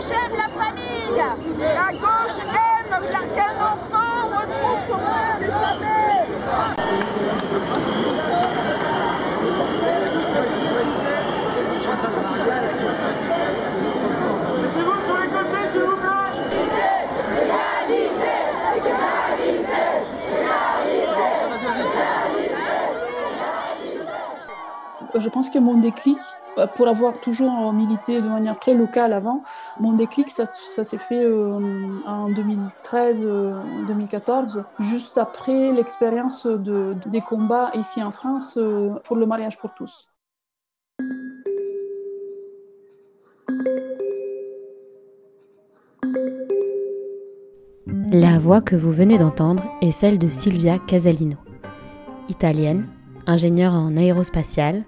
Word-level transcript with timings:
gauche 0.00 0.12
aime 0.12 0.36
la 0.36 0.48
famille. 0.48 1.12
La 1.58 1.92
gauche 1.92 2.38
aime 2.40 2.94
qu'un 3.34 3.54
enfant 3.60 4.28
retrouve 4.28 4.80
son 4.88 4.98
père 4.98 5.40
et 5.40 5.50
sa 5.50 5.74
mère. 5.78 6.26
Mettez-vous 14.62 15.00
sur 15.04 15.16
les 15.18 15.28
côtés, 15.28 15.66
s'il 15.72 15.82
vous 15.82 15.96
plaît 15.96 16.10
Je 25.20 25.28
pense 25.28 25.50
que 25.50 25.58
mon 25.58 25.76
déclic, 25.78 26.18
euh, 26.56 26.66
pour 26.66 26.88
avoir 26.88 27.20
toujours 27.20 27.74
milité 27.74 28.22
de 28.22 28.28
manière 28.28 28.58
très 28.58 28.72
locale 28.74 29.12
avant, 29.12 29.42
mon 29.78 29.92
déclic, 29.92 30.30
ça, 30.30 30.46
s'est 30.46 30.98
fait 30.98 31.22
euh, 31.22 32.00
en 32.06 32.30
2013-2014, 32.30 34.64
juste 34.78 35.18
après 35.18 35.72
l'expérience 35.72 36.46
de, 36.46 36.96
des 37.06 37.20
combats 37.20 37.70
ici 37.74 38.02
en 38.02 38.12
France 38.12 38.56
euh, 38.56 38.94
pour 39.04 39.16
le 39.16 39.26
mariage 39.26 39.58
pour 39.58 39.74
tous. 39.74 40.08
La 48.12 48.40
voix 48.40 48.60
que 48.62 48.74
vous 48.74 48.90
venez 48.90 49.18
d'entendre 49.18 49.62
est 49.82 49.92
celle 49.92 50.18
de 50.18 50.30
Silvia 50.30 50.78
Casalino. 50.78 51.36
Italienne, 52.28 52.88
ingénieure 53.26 53.74
en 53.74 53.96
aérospatiale, 53.96 54.84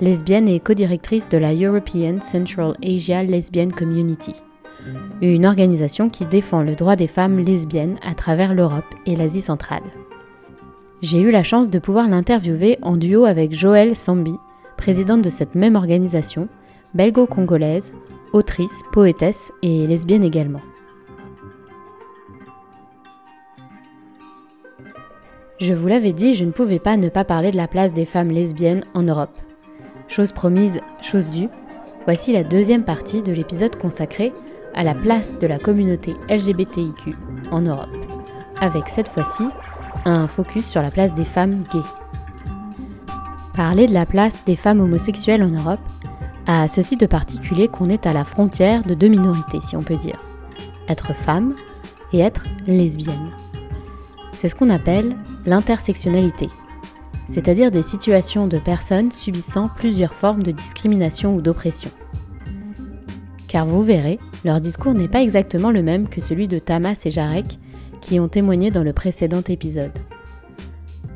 lesbienne 0.00 0.48
et 0.48 0.60
codirectrice 0.60 1.28
de 1.28 1.38
la 1.38 1.54
European 1.54 2.20
Central 2.20 2.76
Asia 2.82 3.22
Lesbian 3.22 3.68
Community, 3.68 4.34
une 5.20 5.46
organisation 5.46 6.08
qui 6.08 6.24
défend 6.24 6.62
le 6.62 6.74
droit 6.74 6.96
des 6.96 7.08
femmes 7.08 7.38
lesbiennes 7.38 7.98
à 8.06 8.14
travers 8.14 8.54
l'Europe 8.54 8.94
et 9.06 9.16
l'Asie 9.16 9.42
centrale. 9.42 9.82
J'ai 11.02 11.20
eu 11.20 11.30
la 11.30 11.42
chance 11.42 11.70
de 11.70 11.78
pouvoir 11.78 12.08
l'interviewer 12.08 12.78
en 12.82 12.96
duo 12.96 13.24
avec 13.24 13.52
Joëlle 13.52 13.96
Sambi, 13.96 14.34
présidente 14.76 15.22
de 15.22 15.30
cette 15.30 15.54
même 15.54 15.76
organisation, 15.76 16.48
belgo-congolaise, 16.94 17.92
autrice, 18.32 18.82
poétesse 18.92 19.52
et 19.62 19.86
lesbienne 19.86 20.24
également. 20.24 20.60
Je 25.60 25.74
vous 25.74 25.88
l'avais 25.88 26.12
dit, 26.12 26.34
je 26.34 26.44
ne 26.44 26.52
pouvais 26.52 26.78
pas 26.78 26.96
ne 26.96 27.08
pas 27.08 27.24
parler 27.24 27.50
de 27.50 27.56
la 27.56 27.66
place 27.66 27.92
des 27.92 28.04
femmes 28.04 28.30
lesbiennes 28.30 28.84
en 28.94 29.02
Europe. 29.02 29.36
Chose 30.08 30.32
promise, 30.32 30.80
chose 31.02 31.28
due, 31.28 31.48
voici 32.04 32.32
la 32.32 32.42
deuxième 32.42 32.82
partie 32.82 33.22
de 33.22 33.30
l'épisode 33.30 33.76
consacré 33.76 34.32
à 34.74 34.82
la 34.82 34.94
place 34.94 35.38
de 35.38 35.46
la 35.46 35.58
communauté 35.58 36.16
LGBTIQ 36.30 37.14
en 37.50 37.60
Europe, 37.60 37.94
avec 38.58 38.88
cette 38.88 39.08
fois-ci 39.08 39.44
un 40.06 40.26
focus 40.26 40.66
sur 40.66 40.80
la 40.80 40.90
place 40.90 41.12
des 41.12 41.24
femmes 41.24 41.64
gays. 41.70 41.80
Parler 43.54 43.86
de 43.86 43.92
la 43.92 44.06
place 44.06 44.44
des 44.46 44.56
femmes 44.56 44.80
homosexuelles 44.80 45.42
en 45.42 45.50
Europe 45.50 45.80
a 46.46 46.66
ceci 46.68 46.96
de 46.96 47.06
particulier 47.06 47.68
qu'on 47.68 47.90
est 47.90 48.06
à 48.06 48.14
la 48.14 48.24
frontière 48.24 48.84
de 48.84 48.94
deux 48.94 49.08
minorités, 49.08 49.60
si 49.60 49.76
on 49.76 49.82
peut 49.82 49.96
dire. 49.96 50.18
Être 50.88 51.14
femme 51.14 51.54
et 52.14 52.20
être 52.20 52.46
lesbienne. 52.66 53.30
C'est 54.32 54.48
ce 54.48 54.54
qu'on 54.54 54.70
appelle 54.70 55.16
l'intersectionnalité, 55.44 56.48
c'est-à-dire 57.28 57.70
des 57.70 57.82
situations 57.82 58.46
de 58.46 58.58
personnes 58.58 59.12
subissant 59.12 59.68
plusieurs 59.76 60.14
formes 60.14 60.42
de 60.42 60.50
discrimination 60.50 61.34
ou 61.34 61.42
d'oppression. 61.42 61.90
Car 63.46 63.66
vous 63.66 63.82
verrez, 63.82 64.18
leur 64.44 64.60
discours 64.60 64.94
n'est 64.94 65.08
pas 65.08 65.22
exactement 65.22 65.70
le 65.70 65.82
même 65.82 66.08
que 66.08 66.20
celui 66.20 66.48
de 66.48 66.58
Tamas 66.58 67.00
et 67.04 67.10
Jarek 67.10 67.58
qui 68.00 68.20
ont 68.20 68.28
témoigné 68.28 68.70
dans 68.70 68.82
le 68.84 68.92
précédent 68.92 69.42
épisode. 69.48 69.92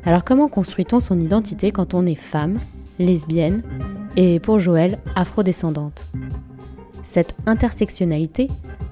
Alors 0.05 0.23
comment 0.23 0.49
construit-on 0.49 0.99
son 0.99 1.19
identité 1.19 1.71
quand 1.71 1.93
on 1.93 2.05
est 2.05 2.15
femme, 2.15 2.59
lesbienne 2.99 3.63
et 4.15 4.39
pour 4.39 4.59
Joël, 4.59 4.99
afrodescendante? 5.15 6.05
Cette 7.03 7.35
intersectionnalité 7.45 8.49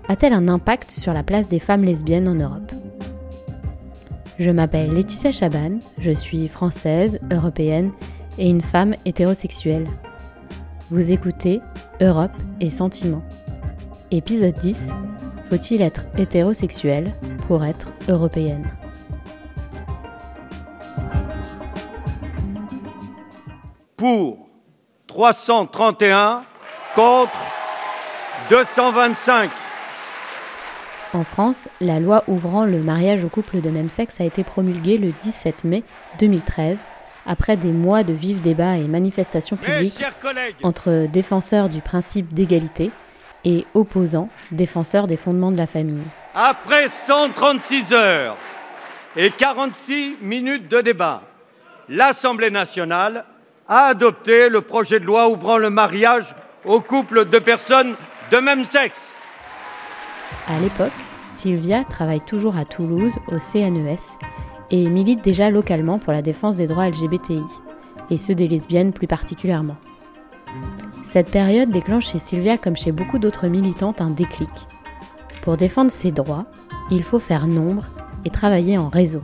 a-t-elle 0.08 0.34
un 0.34 0.48
impact 0.48 0.92
sur 0.92 1.14
la 1.14 1.24
place 1.24 1.50
des 1.50 1.59
femmes 1.59 1.84
lesbiennes 1.84 2.28
en 2.28 2.36
Europe? 2.36 2.72
Je 4.41 4.50
m'appelle 4.50 4.94
Laetitia 4.94 5.31
Chaban, 5.31 5.79
je 6.00 6.09
suis 6.09 6.47
française, 6.47 7.19
européenne 7.31 7.91
et 8.40 8.50
une 8.50 8.62
femme 8.62 8.96
hétérosexuelle. 9.06 9.88
Vous 10.90 11.12
écoutez 11.12 11.62
Europe 12.02 12.31
et 12.59 12.72
Sentiments. 12.72 13.24
Épisode 14.09 14.56
10 14.56 14.90
Faut-il 15.50 15.81
être 15.81 16.06
hétérosexuel 16.18 17.13
pour 17.47 17.63
être 17.63 17.91
européenne? 18.09 18.68
Pour 23.96 24.50
331 25.08 26.41
contre 26.96 27.31
225. 28.50 29.61
En 31.14 31.26
France, 31.26 31.68
la 31.82 32.00
loi 32.00 32.24
ouvrant 32.28 32.64
le 32.66 32.80
mariage 32.80 33.26
aux 33.26 33.30
couples 33.30 33.60
de 33.60 33.70
même 33.70 33.90
sexe 33.90 34.22
a 34.22 34.24
été 34.24 34.46
promulguée 34.46 34.98
le 34.98 35.12
17 35.22 35.66
mai 35.66 35.84
2013, 36.20 36.78
après 37.26 37.58
des 37.58 37.74
mois 37.74 38.04
de 38.04 38.14
vifs 38.14 38.42
débats 38.42 38.78
et 38.78 38.88
manifestations 38.88 39.58
publiques 39.58 40.02
entre 40.64 41.08
défenseurs 41.12 41.68
du 41.68 41.82
principe 41.82 42.34
d'égalité 42.34 42.92
et 43.44 43.66
opposants, 43.74 44.30
défenseurs 44.52 45.08
des 45.08 45.18
fondements 45.18 45.52
de 45.52 45.58
la 45.58 45.68
famille. 45.68 46.04
après 46.34 46.88
136 47.08 47.92
heures 47.92 48.38
et 49.18 49.32
46 49.32 50.18
minutes 50.22 50.70
de 50.70 50.80
débat, 50.80 51.24
l'Assemblée 51.90 52.52
nationale 52.52 53.26
a 53.68 53.88
adopté 53.88 54.48
le 54.48 54.62
projet 54.62 55.02
de 55.02 55.06
loi 55.06 55.28
ouvrant 55.28 55.58
le 55.58 55.70
mariage 55.70 56.34
aux 56.64 56.80
couples 56.80 57.26
de 57.26 57.40
personnes 57.40 57.96
de 58.32 58.38
même 58.38 58.64
sexe. 58.64 59.14
À 60.47 60.59
l'époque, 60.59 60.92
Sylvia 61.36 61.84
travaille 61.84 62.22
toujours 62.22 62.58
à 62.58 62.66
Toulouse 62.66 63.14
au 63.28 63.40
CNES 63.40 64.18
et 64.69 64.90
milite 64.90 65.24
déjà 65.24 65.50
localement 65.50 66.00
pour 66.00 66.14
la 66.14 66.22
défense 66.22 66.56
des 66.56 66.68
droits 66.68 66.90
LGBTI, 66.90 67.42
et 68.09 68.18
ceux 68.18 68.36
des 68.36 68.47
lesbiennes 68.47 68.94
plus 68.94 69.08
particulièrement. 69.08 69.78
Cette 71.03 71.31
période 71.31 71.70
déclenche 71.70 72.08
chez 72.08 72.20
Sylvia 72.20 72.58
comme 72.58 72.78
chez 72.78 72.91
beaucoup 72.91 73.20
d'autres 73.20 73.47
militantes 73.47 74.02
un 74.02 74.09
déclic. 74.09 74.50
Pour 75.41 75.58
défendre 75.58 75.91
ses 75.91 76.12
droits, 76.12 76.46
il 76.90 77.03
faut 77.03 77.20
faire 77.20 77.47
nombre 77.47 77.86
et 78.25 78.30
travailler 78.30 78.78
en 78.78 78.90
réseau. 78.90 79.22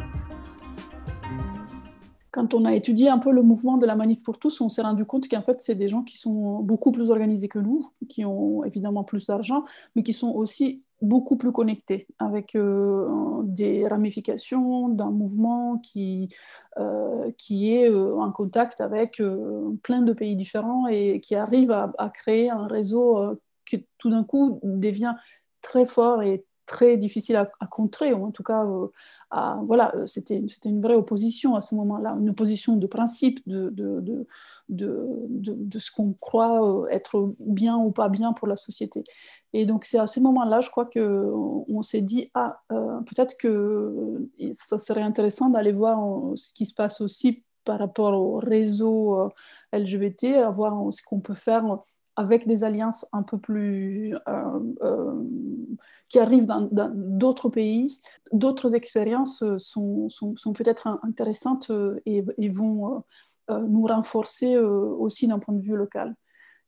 Quand 2.31 2.53
on 2.53 2.65
a 2.65 2.75
étudié 2.75 3.09
un 3.09 3.17
peu 3.17 3.31
le 3.31 3.41
mouvement 3.41 3.77
de 3.77 3.85
la 3.85 3.95
manif 3.95 4.21
pour 4.21 4.37
tous, 4.37 4.61
on 4.61 4.69
s'est 4.69 4.81
rendu 4.81 5.05
compte 5.05 5.27
qu'en 5.27 5.41
fait, 5.41 5.59
c'est 5.59 5.75
des 5.75 5.87
gens 5.87 6.03
qui 6.03 6.17
sont 6.17 6.59
beaucoup 6.59 6.91
plus 6.91 7.09
organisés 7.09 7.47
que 7.47 7.59
nous, 7.59 7.89
qui 8.09 8.25
ont 8.25 8.63
évidemment 8.63 9.03
plus 9.03 9.25
d'argent, 9.25 9.63
mais 9.95 10.03
qui 10.03 10.13
sont 10.13 10.29
aussi 10.29 10.83
beaucoup 11.01 11.37
plus 11.37 11.51
connectés, 11.51 12.07
avec 12.19 12.55
euh, 12.55 13.41
des 13.43 13.87
ramifications 13.87 14.89
d'un 14.89 15.11
mouvement 15.11 15.77
qui, 15.77 16.29
euh, 16.77 17.31
qui 17.37 17.73
est 17.73 17.89
euh, 17.89 18.15
en 18.17 18.31
contact 18.31 18.81
avec 18.81 19.21
plein 19.83 20.01
de 20.01 20.13
pays 20.13 20.35
différents 20.35 20.87
et 20.87 21.19
qui 21.19 21.35
arrive 21.35 21.71
à, 21.71 22.11
créer 22.13 22.49
un 22.49 22.67
réseau 22.67 23.39
qui 23.65 23.85
tout 23.97 24.09
d'un 24.09 24.23
coup 24.23 24.59
devient 24.63 25.15
très 25.61 25.85
fort 25.85 26.23
et 26.23 26.45
très 26.67 26.97
difficile 26.97 27.37
à, 27.37 27.65
contrer, 27.67 28.13
ou 28.13 28.25
en 28.25 28.31
tout 28.31 28.43
cas, 28.43 28.65
euh, 28.65 28.87
à- 29.31 29.59
voilà, 29.65 29.95
euh, 29.95 30.05
c'était 30.05 30.43
une 30.65 30.81
vraie 30.81 30.95
opposition 30.95 31.55
à 31.55 31.61
ce 31.61 31.73
moment-là, 31.75 32.15
une 32.19 32.29
opposition 32.29 32.75
de 32.75 32.85
principe, 32.85 33.39
de, 33.47 33.69
de, 33.69 34.01
de, 34.69 35.07
de, 35.27 35.79
ce 35.79 35.91
qu'on 35.91 36.13
croit 36.13 36.63
euh, 36.83 36.87
être 36.89 37.33
bien 37.39 37.77
ou 37.77 37.91
pas 37.91 38.09
bien 38.09 38.33
pour 38.33 38.47
la 38.47 38.57
société. 38.57 39.03
Et 39.53 39.65
donc, 39.65 39.85
c'est 39.85 39.97
à 39.97 40.07
ce 40.07 40.19
moment-là, 40.19 40.59
je 40.61 40.69
crois 40.69 40.85
qu'on 40.85 41.65
on, 41.67 41.81
s'est 41.81 42.01
dit, 42.01 42.29
ah, 42.33 42.61
peut-être 42.69 43.37
que 43.37 44.29
ça 44.53 44.77
serait 44.77 45.01
intéressant 45.01 45.49
d'aller 45.49 45.71
voir 45.71 45.99
ce 46.35 46.53
qui 46.53 46.65
se 46.65 46.73
passe 46.73 47.01
aussi 47.01 47.43
par 47.63 47.79
rapport 47.79 48.13
au 48.13 48.37
réseau 48.39 49.31
LGBT, 49.73 50.35
à 50.37 50.51
voir 50.51 50.93
ce 50.93 51.01
qu'on 51.01 51.21
peut 51.21 51.33
faire 51.33 51.63
avec 52.17 52.47
des 52.47 52.63
alliances 52.63 53.05
un 53.13 53.21
peu 53.21 53.37
plus 53.37 54.15
euh, 54.27 54.59
euh, 54.81 55.23
qui 56.09 56.17
arrivent 56.19 56.47
dans 56.47 56.67
d'autres 56.71 57.47
pays. 57.47 58.01
D'autres 58.33 58.73
expériences 58.73 59.43
sont, 59.59 60.09
peut-être 60.55 60.87
in- 60.87 60.99
intéressantes 61.03 61.69
euh, 61.69 62.01
et, 62.05 62.49
vont 62.49 63.03
nous 63.49 63.85
renforcer 63.85 64.57
aussi 64.57 65.27
d'un 65.27 65.39
point 65.39 65.53
de 65.53 65.61
vue 65.61 65.77
local. 65.77 66.15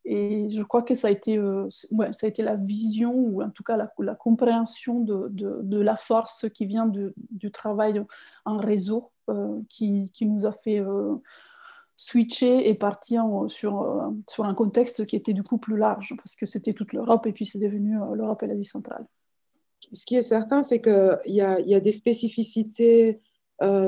Et 0.06 0.48
je 0.48 0.62
crois 0.62 0.82
que 0.82 0.94
ça 0.94 1.08
a 1.08 1.10
été, 1.10 1.38
ça 1.68 2.26
a 2.26 2.26
été 2.26 2.42
la 2.42 2.56
vision, 2.56 3.12
ou 3.12 3.42
en 3.42 3.50
tout 3.50 3.62
cas 3.62 3.76
la, 3.76 4.14
compréhension 4.14 5.00
de, 5.00 5.80
la 5.80 5.96
force 5.96 6.48
qui 6.54 6.64
vient 6.64 6.86
du, 6.86 7.50
travail 7.50 8.02
en 8.46 8.56
réseau 8.56 9.10
qui 9.68 10.10
nous 10.22 10.46
a 10.46 10.52
fait 10.52 10.82
euh, 12.00 12.10
switché 12.10 12.68
et 12.68 12.74
parti 12.74 13.16
sur, 13.48 14.12
sur 14.28 14.44
un 14.44 14.54
contexte 14.54 15.06
qui 15.06 15.16
était 15.16 15.32
du 15.32 15.42
coup 15.42 15.58
plus 15.58 15.76
large, 15.76 16.14
parce 16.16 16.34
que 16.36 16.46
c'était 16.46 16.72
toute 16.72 16.92
l'Europe 16.92 17.26
et 17.26 17.32
puis 17.32 17.46
c'est 17.46 17.58
devenu 17.58 17.96
l'Europe 18.14 18.42
et 18.42 18.46
l'Asie 18.46 18.64
centrale. 18.64 19.06
Ce 19.92 20.06
qui 20.06 20.16
est 20.16 20.22
certain, 20.22 20.62
c'est 20.62 20.80
qu'il 20.80 21.18
y 21.26 21.40
a, 21.40 21.60
y 21.60 21.74
a 21.74 21.80
des 21.80 21.92
spécificités 21.92 23.20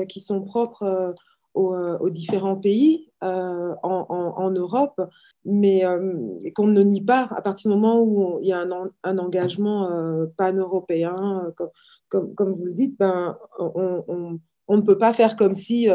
qui 0.07 0.19
sont 0.19 0.41
propres 0.41 1.15
aux, 1.55 2.09
différents 2.09 2.55
pays 2.55 3.11
en, 3.21 4.51
Europe, 4.51 5.01
mais 5.45 5.83
qu'on 6.55 6.67
ne 6.67 6.83
nie 6.83 7.01
pas 7.01 7.29
à 7.35 7.41
partir 7.41 7.71
du 7.71 7.77
moment 7.77 8.01
où 8.01 8.39
il 8.41 8.47
y 8.47 8.53
a 8.53 8.59
un, 8.59 8.89
un 9.03 9.17
engagement 9.17 9.89
pan-européen, 10.37 11.51
comme, 12.09 12.35
comme, 12.35 12.53
vous 12.53 12.65
le 12.65 12.73
dites, 12.73 12.97
ben, 12.99 13.37
on, 13.57 14.03
on, 14.07 14.39
on, 14.67 14.77
ne 14.77 14.81
peut 14.83 14.97
pas 14.97 15.13
faire 15.13 15.35
comme 15.35 15.55
si, 15.55 15.87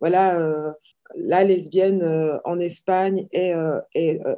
voilà, 0.00 0.74
la 1.16 1.44
lesbienne 1.44 2.02
euh, 2.02 2.38
en 2.44 2.58
Espagne 2.58 3.28
euh, 3.34 3.80
euh, 3.96 4.34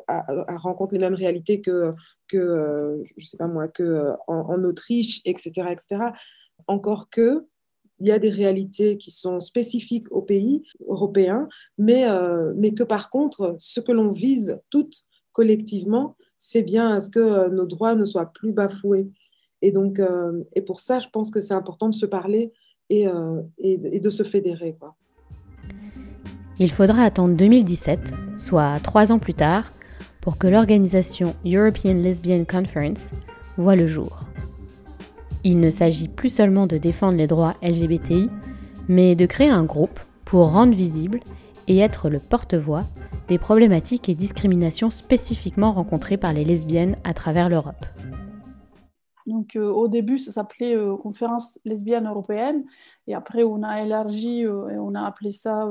rencontre 0.56 0.94
les 0.94 1.00
mêmes 1.00 1.14
réalités 1.14 1.60
que, 1.60 1.90
que 2.28 3.02
je 3.16 3.24
sais 3.24 3.36
pas 3.36 3.46
moi, 3.46 3.68
que 3.68 4.12
en, 4.26 4.62
Autriche, 4.64 5.20
etc., 5.24 5.68
etc. 5.70 5.96
Encore 6.66 7.10
que 7.10 7.46
il 7.98 8.06
y 8.06 8.12
a 8.12 8.18
des 8.18 8.30
réalités 8.30 8.98
qui 8.98 9.10
sont 9.10 9.40
spécifiques 9.40 10.06
aux 10.10 10.20
pays 10.20 10.62
européens, 10.86 11.48
mais, 11.78 12.04
que 12.76 12.82
par 12.82 13.08
contre, 13.08 13.54
ce 13.58 13.80
que 13.80 13.90
l'on 13.90 14.10
vise 14.10 14.60
toutes 14.68 15.04
collectivement, 15.32 16.14
c'est 16.36 16.60
bien 16.60 16.92
à 16.92 17.00
ce 17.00 17.08
que 17.08 17.48
nos 17.48 17.64
droits 17.64 17.94
ne 17.94 18.04
soient 18.04 18.32
plus 18.34 18.52
bafoués. 18.52 19.08
Et 19.62 19.70
donc, 19.70 19.98
et 20.54 20.60
pour 20.60 20.80
ça, 20.80 20.98
je 20.98 21.08
pense 21.08 21.30
que 21.30 21.40
c'est 21.40 21.54
important 21.54 21.88
de 21.88 21.94
se 21.94 22.04
parler 22.04 22.52
et, 22.90 23.06
de 23.06 24.10
se 24.10 24.24
fédérer. 24.24 24.76
Il 26.58 26.72
faudra 26.72 27.02
attendre 27.02 27.34
2017, 27.36 28.14
soit 28.38 28.80
trois 28.82 29.12
ans 29.12 29.18
plus 29.18 29.34
tard, 29.34 29.72
pour 30.22 30.38
que 30.38 30.46
l'organisation 30.46 31.34
European 31.44 31.94
Lesbian 31.94 32.44
Conference 32.44 33.10
voit 33.58 33.76
le 33.76 33.86
jour. 33.86 34.20
Il 35.44 35.58
ne 35.58 35.68
s'agit 35.68 36.08
plus 36.08 36.30
seulement 36.30 36.66
de 36.66 36.78
défendre 36.78 37.18
les 37.18 37.26
droits 37.26 37.56
LGBTI, 37.62 38.30
mais 38.88 39.14
de 39.14 39.26
créer 39.26 39.50
un 39.50 39.64
groupe 39.64 40.00
pour 40.24 40.50
rendre 40.50 40.74
visible 40.74 41.20
et 41.68 41.78
être 41.78 42.08
le 42.08 42.20
porte-voix 42.20 42.84
des 43.28 43.38
problématiques 43.38 44.08
et 44.08 44.14
discriminations 44.14 44.90
spécifiquement 44.90 45.72
rencontrées 45.72 46.16
par 46.16 46.32
les 46.32 46.44
lesbiennes 46.44 46.96
à 47.04 47.12
travers 47.12 47.50
l'Europe. 47.50 47.84
Donc 49.26 49.56
euh, 49.56 49.68
au 49.68 49.88
début, 49.88 50.18
ça 50.18 50.30
s'appelait 50.30 50.76
euh, 50.76 50.96
Conférence 50.96 51.58
lesbienne 51.64 52.06
européenne, 52.06 52.64
et 53.08 53.14
après 53.14 53.42
on 53.42 53.62
a 53.64 53.82
élargi 53.82 54.46
euh, 54.46 54.68
et 54.68 54.78
on 54.78 54.94
a 54.94 55.02
appelé 55.02 55.32
ça 55.32 55.68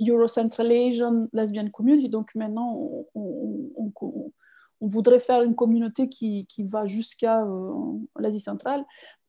Euro 0.00 0.28
Central 0.28 0.70
Asian 0.70 1.28
Lesbian 1.32 1.68
Community. 1.70 2.08
Donc 2.08 2.34
maintenant, 2.34 2.90
on, 3.14 4.32
voudrait 4.80 5.20
faire 5.20 5.42
une 5.42 5.54
communauté 5.54 6.08
qui, 6.08 6.46
qui 6.46 6.62
va 6.62 6.84
jusqu'à 6.84 7.42
l'Asie 8.18 8.40
centrale. 8.40 8.84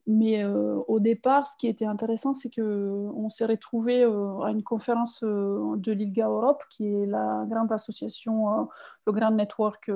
Mais 0.08 0.44
euh, 0.44 0.76
au 0.88 1.00
départ, 1.00 1.48
ce 1.48 1.58
qui 1.58 1.68
était 1.68 1.86
intéressant, 1.86 2.36
c'est 2.36 2.54
qu'on 2.54 3.30
s'est 3.32 3.46
retrouvé 3.46 4.04
euh, 4.04 4.40
à 4.42 4.52
une 4.52 4.62
conférence 4.62 5.24
euh, 5.24 5.76
de 5.78 5.92
l'ILGA 5.92 6.28
Europe, 6.28 6.64
qui 6.70 6.88
est 6.88 7.08
la 7.08 7.44
grande 7.50 7.72
association, 7.72 8.70
le 9.08 9.12
grand 9.12 9.32
network 9.32 9.90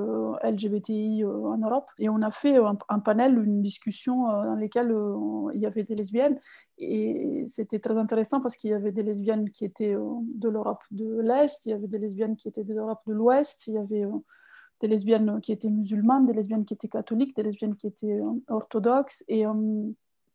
LGBTI 0.44 1.24
en 1.26 1.58
Europe. 1.58 1.92
Et 2.00 2.10
on 2.10 2.24
a 2.24 2.32
fait 2.32 2.58
un, 2.58 3.00
panel, 3.00 3.38
une 3.38 3.62
discussion 3.62 4.24
dans 4.28 4.56
laquelle 4.56 4.96
il 5.54 5.62
y 5.62 5.68
avait 5.68 5.84
des 5.84 5.96
lesbiennes. 5.96 6.40
Et 6.80 7.46
c'était 7.48 7.80
très 7.80 7.98
intéressant 7.98 8.42
parce 8.42 8.56
qu'il 8.56 8.72
y 8.72 8.74
avait 8.74 8.92
des 8.92 9.04
lesbiennes 9.04 9.52
qui 9.52 9.64
étaient 9.66 9.96
de 9.96 10.50
l'Europe 10.50 10.82
de 10.92 11.20
l'Est, 11.22 11.66
il 11.66 11.70
y 11.70 11.74
avait 11.74 11.88
des 11.88 12.00
lesbiennes 12.00 12.36
qui 12.36 12.48
étaient 12.48 12.64
de 12.64 12.74
l'Europe 12.74 13.02
de 13.06 13.14
l'Ouest, 13.14 13.68
il 13.68 13.76
y 13.76 13.78
avait 13.78 14.06
des 14.82 14.88
lesbiennes 14.88 15.40
qui 15.42 15.52
étaient 15.52 15.70
musulmanes, 15.70 16.26
des 16.26 16.34
lesbiennes 16.34 16.66
qui 16.66 16.74
étaient 16.74 16.88
catholiques, 16.88 17.36
des 17.36 17.44
lesbiennes 17.44 17.76
qui 17.76 17.88
étaient 17.88 18.20
euh, 18.22 18.34
orthodoxes. 18.48 19.24
Et 19.28 19.46
euh, 19.46 19.54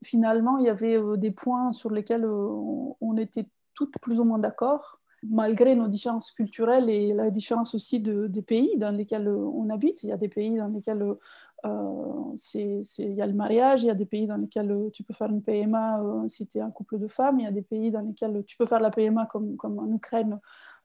finalement, 0.03 0.59
il 0.59 0.67
y 0.67 0.69
avait 0.69 0.99
euh, 0.99 1.17
des 1.17 1.31
points 1.31 1.73
sur 1.73 1.91
lesquels 1.91 2.27
on 2.27 3.17
était 3.17 3.47
toutes 3.75 3.99
plus 4.01 4.21
ou 4.21 4.25
moins 4.25 4.39
d'accord, 4.39 5.01
malgré 5.29 5.75
nos 5.75 5.89
différences 5.89 6.31
culturelles 6.31 6.91
et 6.91 7.13
la 7.15 7.31
différence 7.31 7.75
aussi 7.75 7.99
de, 7.99 8.27
des 8.27 8.43
pays 8.43 8.77
dans 8.77 8.95
lesquels 8.95 9.29
on 9.29 9.71
habite. 9.71 10.03
Il 10.03 10.11
y 10.11 10.13
a 10.13 10.17
des 10.17 10.29
pays 10.29 10.57
dans 10.57 10.69
lesquels 10.69 11.03
il 11.65 13.17
y 13.17 13.23
a 13.23 13.27
le 13.27 13.33
mariage, 13.33 13.83
il 13.83 13.87
y 13.87 13.91
a 13.91 13.95
des 13.95 14.05
pays 14.05 14.27
dans 14.27 14.37
lesquels 14.37 14.91
tu 14.93 15.03
peux 15.03 15.15
faire 15.15 15.31
une 15.31 15.43
PMA 15.43 16.25
si 16.29 16.47
tu 16.47 16.59
es 16.59 16.61
un 16.61 16.71
couple 16.71 16.99
de 16.99 17.09
femmes, 17.09 17.41
il 17.41 17.45
y 17.45 17.49
a 17.49 17.53
des 17.53 17.63
pays 17.63 17.91
dans 17.91 18.03
lesquels 18.03 18.45
tu 18.47 18.57
peux 18.59 18.67
faire 18.67 18.81
la 18.81 18.91
PMA 18.91 19.27
comme, 19.27 19.57
comme 19.57 19.79
en 19.79 19.91
Ukraine 19.91 20.39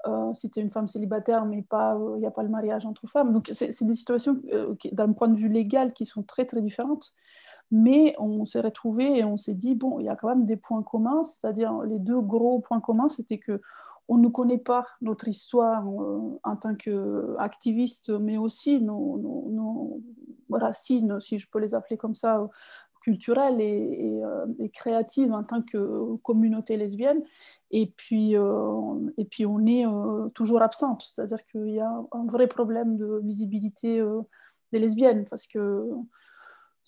euh, 0.08 0.34
si 0.34 0.50
tu 0.50 0.60
es 0.60 0.64
une 0.64 0.72
femme 0.72 0.88
célibataire, 0.88 1.46
mais 1.46 1.58
il 1.58 1.76
euh, 1.76 2.18
n'y 2.18 2.26
a 2.26 2.32
pas 2.32 2.44
le 2.44 2.50
mariage 2.50 2.86
entre 2.86 3.08
femmes. 3.08 3.34
Donc, 3.34 3.50
c'est 3.54 3.84
des 3.84 3.96
situations, 3.96 4.42
euh, 4.54 4.74
d'un 4.92 5.12
point 5.12 5.28
de 5.28 5.38
vue 5.38 5.50
légal, 5.50 5.94
qui 5.94 6.06
sont 6.06 6.24
très, 6.24 6.46
très 6.46 6.62
différentes. 6.62 7.14
Mais 7.72 8.16
on 8.18 8.46
s'est 8.46 8.62
retrouvés 8.62 9.20
et 9.20 9.24
on 9.24 9.38
s'est 9.38 9.54
dit, 9.54 9.76
bon, 9.76 10.00
il 10.00 10.06
y 10.06 10.10
a 10.10 10.16
quand 10.16 10.30
même 10.30 10.46
des 10.46 10.56
points 10.56 10.82
communs, 10.84 11.24
c'est-à-dire 11.24 11.82
les 11.84 12.00
deux 12.00 12.20
gros 12.20 12.60
points 12.62 12.80
communs, 12.80 13.10
c'était 13.10 13.38
que 13.38 13.62
on 14.08 14.18
ne 14.18 14.28
connaît 14.28 14.58
pas 14.58 14.88
notre 15.02 15.28
histoire 15.28 15.86
en 15.86 16.56
tant 16.56 16.74
qu'activiste, 16.74 18.10
mais 18.10 18.38
aussi 18.38 18.82
nos, 18.82 20.02
racines, 20.50 21.20
si 21.20 21.38
je 21.38 21.48
peux 21.48 21.60
les 21.60 21.76
appeler 21.76 21.96
comme 21.96 22.16
ça, 22.16 22.50
culturelle 23.10 23.60
et, 23.60 24.22
euh, 24.24 24.46
et, 24.60 24.70
créative 24.70 25.32
en 25.34 25.44
tant 25.44 25.64
que 25.64 26.16
communauté 26.18 26.78
lesbienne. 26.78 27.24
Et 27.72 27.88
puis, 27.88 28.38
euh, 28.38 29.12
et 29.18 29.26
puis 29.26 29.48
on 29.48 29.66
est 29.66 29.86
euh, 29.88 30.30
toujours 30.30 30.62
absente, 30.62 31.02
c'est-à-dire 31.02 31.44
qu'il 31.46 31.70
y 31.70 31.80
a 31.80 31.92
un 32.12 32.26
vrai 32.28 32.48
problème 32.48 32.98
de 32.98 33.20
visibilité 33.24 34.04
des 34.72 34.80
lesbiennes 34.80 35.26
parce 35.26 35.48
que 35.48 35.84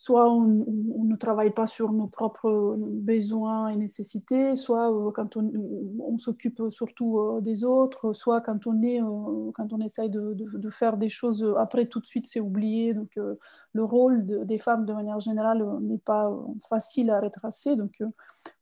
soit 0.02 0.34
on, 0.34 0.48
ne 0.48 1.16
travaille 1.16 1.52
pas 1.52 1.68
sur 1.68 1.92
nos 1.92 2.08
propres 2.08 2.76
besoins 2.76 3.68
et 3.68 3.76
nécessités, 3.76 4.56
soit 4.56 4.92
euh, 4.92 5.12
quand 5.12 5.38
on, 5.38 6.18
s'occupe 6.18 6.60
surtout 6.72 7.20
euh, 7.20 7.40
des 7.40 7.64
autres, 7.64 8.12
soit 8.14 8.42
quand 8.42 8.66
on, 8.66 8.82
est, 8.82 9.00
euh, 9.00 9.52
quand 9.54 9.72
on 9.72 9.80
essaye 9.80 10.10
de, 10.10 10.36
faire 10.72 10.98
des 10.98 11.08
choses 11.08 11.46
après 11.56 11.86
tout 11.86 12.00
de 12.00 12.08
suite 12.08 12.26
c'est 12.26 12.40
oublié. 12.40 12.96
Donc 12.96 13.12
le 13.16 13.84
rôle 13.84 14.26
des 14.48 14.58
femmes 14.58 14.88
de 14.88 14.94
manière 14.94 15.20
générale 15.20 15.64
n'est 15.82 16.00
pas 16.00 16.36
facile 16.68 17.12
à 17.12 17.22
retracer. 17.22 17.76
Donc 17.76 18.02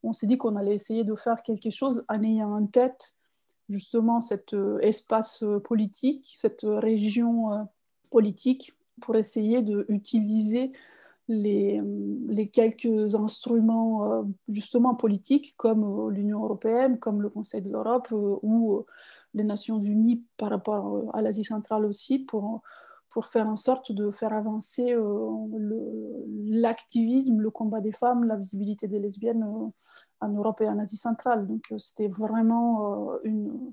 on 0.03 0.11
s'est 0.11 0.27
dit 0.27 0.37
qu'on 0.37 0.57
allait 0.57 0.75
essayer 0.75 1.05
de 1.05 1.15
faire 1.15 1.41
quelque 1.41 1.69
chose 1.69 2.03
en 2.09 2.21
ayant 2.21 2.53
en 2.53 2.65
tête 2.65 3.13
justement 3.69 4.19
cet 4.19 4.53
espace 4.81 5.45
politique, 5.63 6.35
cette 6.37 6.65
région 6.65 7.65
politique 8.11 8.73
pour 8.99 9.15
essayer 9.15 9.61
d'utiliser 9.61 10.73
les, 11.29 12.49
quelques 12.51 13.15
instruments 13.15 14.11
euh, 14.11 14.23
justement 14.47 14.95
politiques 14.95 15.53
comme 15.57 15.83
euh, 15.83 16.11
l'Union 16.11 16.43
européenne, 16.43 16.97
comme 16.97 17.21
le 17.21 17.29
Conseil 17.29 17.61
de 17.61 17.69
l'Europe 17.69 18.07
euh, 18.11 18.37
ou 18.41 18.83
les 19.35 19.43
Nations 19.43 19.79
unies 19.79 20.25
par 20.37 20.49
rapport 20.49 21.11
à 21.13 21.21
l'Asie 21.21 21.43
centrale 21.43 21.85
aussi 21.85 22.17
pour, 22.17 22.63
pour 23.11 23.27
faire 23.27 23.47
en 23.47 23.55
sorte 23.55 23.91
de 23.91 24.09
faire 24.09 24.33
avancer 24.33 24.95
l'activisme, 26.47 27.39
le, 27.39 27.51
combat 27.51 27.79
des 27.79 27.91
femmes, 27.91 28.23
la 28.23 28.35
visibilité 28.35 28.87
des 28.87 28.97
lesbiennes 28.97 29.45
en 30.19 30.29
Europe 30.29 30.61
et 30.61 30.67
en 30.67 30.79
Asie 30.79 30.97
centrale. 30.97 31.47
Donc 31.47 31.71
c'était 31.77 32.07
vraiment 32.07 33.11
une, 33.23 33.71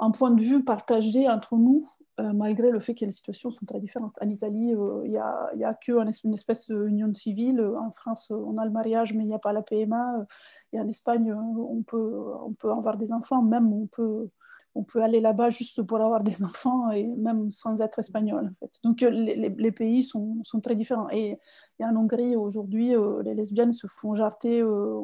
un 0.00 0.10
point 0.10 0.30
de 0.30 0.42
vue 0.42 0.64
partagé 0.64 1.28
entre 1.28 1.56
nous 1.56 1.88
euh, 2.20 2.32
malgré 2.34 2.70
le 2.70 2.80
fait 2.80 2.94
que 2.94 3.04
les 3.04 3.12
situations 3.12 3.50
sont 3.50 3.64
très 3.64 3.80
différentes. 3.80 4.18
En 4.20 4.28
Italie, 4.28 4.74
euh, 4.74 5.02
il 5.04 5.10
n'y 5.12 5.16
a, 5.16 5.50
a 5.64 5.74
qu'une 5.74 6.34
espèce 6.34 6.68
d'union 6.68 7.14
civile. 7.14 7.60
En 7.78 7.90
France, 7.92 8.30
on 8.30 8.58
a 8.58 8.64
le 8.64 8.70
mariage, 8.70 9.14
mais 9.14 9.24
il 9.24 9.28
n'y 9.28 9.34
a 9.34 9.38
pas 9.38 9.52
la 9.52 9.62
PMA. 9.62 10.26
Et 10.72 10.80
en 10.80 10.88
Espagne, 10.88 11.32
on 11.32 11.82
peut, 11.82 12.22
on 12.44 12.52
peut 12.52 12.70
avoir 12.70 12.98
des 12.98 13.12
enfants, 13.12 13.42
même 13.42 13.72
on 13.72 13.86
peut 13.86 14.28
on 14.74 14.84
peut 14.84 15.02
aller 15.02 15.20
là-bas 15.20 15.50
juste 15.50 15.82
pour 15.82 16.00
avoir 16.00 16.22
des 16.22 16.42
enfants 16.42 16.90
et 16.90 17.04
même 17.04 17.50
sans 17.50 17.80
être 17.80 17.98
espagnol. 17.98 18.52
Donc 18.84 19.02
euh, 19.02 19.10
les, 19.10 19.72
pays 19.72 20.02
sont, 20.02 20.42
très 20.62 20.74
différents. 20.74 21.08
Et, 21.10 21.38
en 21.82 21.96
Hongrie, 21.96 22.36
aujourd'hui, 22.36 22.94
euh, 22.94 23.22
les 23.22 23.34
lesbiennes 23.34 23.72
se 23.72 23.86
font 23.86 24.14
jarter 24.14 24.60
euh, 24.60 25.00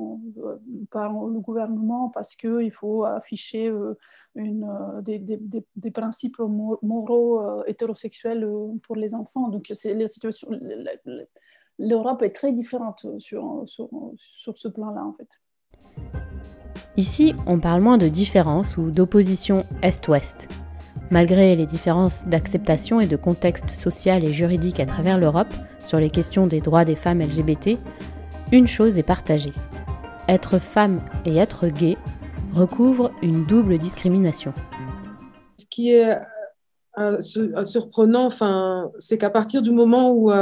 par 0.91 1.11
le 1.27 1.41
gouvernement 1.41 2.11
parce 2.11 2.37
qu'il 2.37 2.71
faut 2.71 3.05
afficher 3.05 3.73
des, 4.35 5.91
principes 5.91 6.39
moraux 6.39 7.65
hétérosexuels 7.65 8.47
pour 8.83 8.97
les 8.97 9.15
enfants. 9.15 9.49
Donc 9.49 9.71
c'est 9.73 9.95
la 9.95 10.07
situation. 10.07 10.51
L'Europe 11.79 12.23
est 12.23 12.35
très 12.35 12.53
différente 12.53 13.07
sur, 13.19 13.63
sur, 13.67 13.89
sur 14.17 14.59
ce 14.59 14.69
plan-là, 14.69 15.03
en 15.05 15.15
fait. 15.15 15.29
Ici, 16.97 17.35
on 17.47 17.59
parle 17.59 17.83
moins 17.83 17.99
de 17.99 18.09
différence 18.09 18.77
ou 18.77 18.91
d'opposition 18.91 19.65
Est-Ouest. 19.83 20.49
Malgré 21.11 21.55
les 21.55 21.67
différences 21.67 22.25
d'acceptation 22.27 23.01
et 23.01 23.07
de 23.07 23.17
contexte 23.17 23.71
social 23.71 24.25
et 24.25 24.33
juridique 24.33 24.81
à 24.81 24.87
travers 24.87 25.19
l'Europe 25.19 25.53
sur 25.85 25.99
les 25.99 26.11
questions 26.11 26.47
des 26.47 26.61
droits 26.61 26.85
des 26.85 26.97
femmes 26.97 27.21
LGBT, 27.21 27.79
une 28.53 28.67
chose 28.67 28.99
est 28.99 29.03
partagée. 29.03 29.53
Être 30.29 30.59
femme 30.59 31.01
et 31.25 31.37
être 31.37 31.69
gay 31.69 31.97
recouvrent 32.55 33.13
une 33.23 33.45
double 33.47 33.79
discrimination. 33.79 34.53
qui 35.71 35.93
est 35.93 36.17
surprenant, 37.65 38.27
enfin, 38.27 38.91
c'est 38.99 39.19
qu'à 39.19 39.31
partir 39.31 39.63
du 39.63 39.71
moment 39.71 40.13
où 40.13 40.33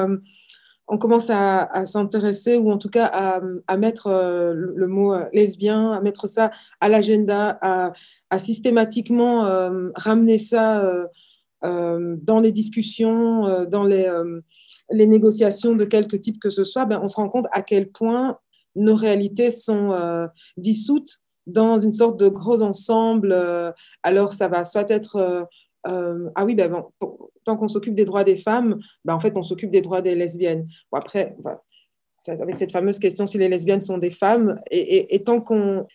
on 0.87 0.99
commence 0.99 1.31
à, 1.31 1.87
s'intéresser 1.87 2.57
ou 2.57 2.71
en 2.71 2.79
tout 2.79 2.91
cas 2.91 3.07
à, 3.07 3.77
mettre 3.77 4.11
le, 4.55 4.87
mot 4.87 5.15
lesbien, 5.33 5.93
à 5.93 6.01
mettre 6.01 6.27
ça 6.27 6.51
à 6.81 6.89
l'agenda, 6.89 7.59
à, 8.31 8.39
systématiquement 8.39 9.43
ramener 9.95 10.37
ça 10.39 10.85
dans 11.63 12.41
les 12.41 12.53
discussions, 12.53 13.65
dans 13.65 13.85
les, 13.85 14.11
les, 14.91 15.07
négociations 15.07 15.75
de 15.75 15.87
quelque 15.87 16.17
type 16.17 16.39
que 16.39 16.51
ce 16.51 16.65
soit, 16.65 16.85
ben, 16.85 17.01
on 17.03 17.09
se 17.09 17.17
rend 17.17 17.31
compte 17.31 17.47
à 17.53 17.63
quel 17.63 17.91
point 17.91 18.39
nos 18.77 18.95
réalités 18.95 19.51
sont 19.51 20.29
dissoutes 20.59 21.21
dans 21.47 21.79
une 21.79 21.93
sorte 21.93 22.19
de 22.19 22.29
gros 22.29 22.63
ensemble. 22.63 23.33
Euh, 23.33 23.73
alors, 24.03 24.33
ça 24.33 24.49
va 24.49 24.65
soit 24.65 24.91
être, 24.91 25.47
euh, 25.87 25.91
euh, 25.91 26.31
ah 26.35 26.45
oui, 26.45 26.55
ben 26.55 26.85
tant 27.45 27.57
qu'on 27.57 27.69
s'occupe 27.69 27.95
des 27.95 28.05
droits 28.05 28.25
des 28.25 28.37
femmes, 28.37 28.79
ben 29.05 29.15
en 29.15 29.21
fait, 29.21 29.37
on 29.37 29.43
s'occupe 29.43 29.71
des 29.71 29.83
droits 29.83 30.01
des 30.01 30.15
lesbiennes. 30.15 30.67
Après, 30.93 31.37
avec 32.27 32.57
cette 32.57 32.73
fameuse 32.73 32.99
question 32.99 33.27
si 33.27 33.37
les 33.37 33.49
lesbiennes 33.49 33.83
sont 33.83 33.99
des 33.99 34.11
femmes, 34.11 34.59
et, 34.71 35.23
tant 35.25 35.41
qu'on 35.41 35.87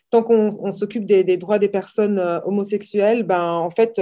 s'occupe 0.72 1.05
des, 1.05 1.38
droits 1.38 1.60
des 1.60 1.69
personnes 1.69 2.19
homosexuelles, 2.46 3.24
ben 3.24 3.51
en 3.53 3.69
fait, 3.72 4.00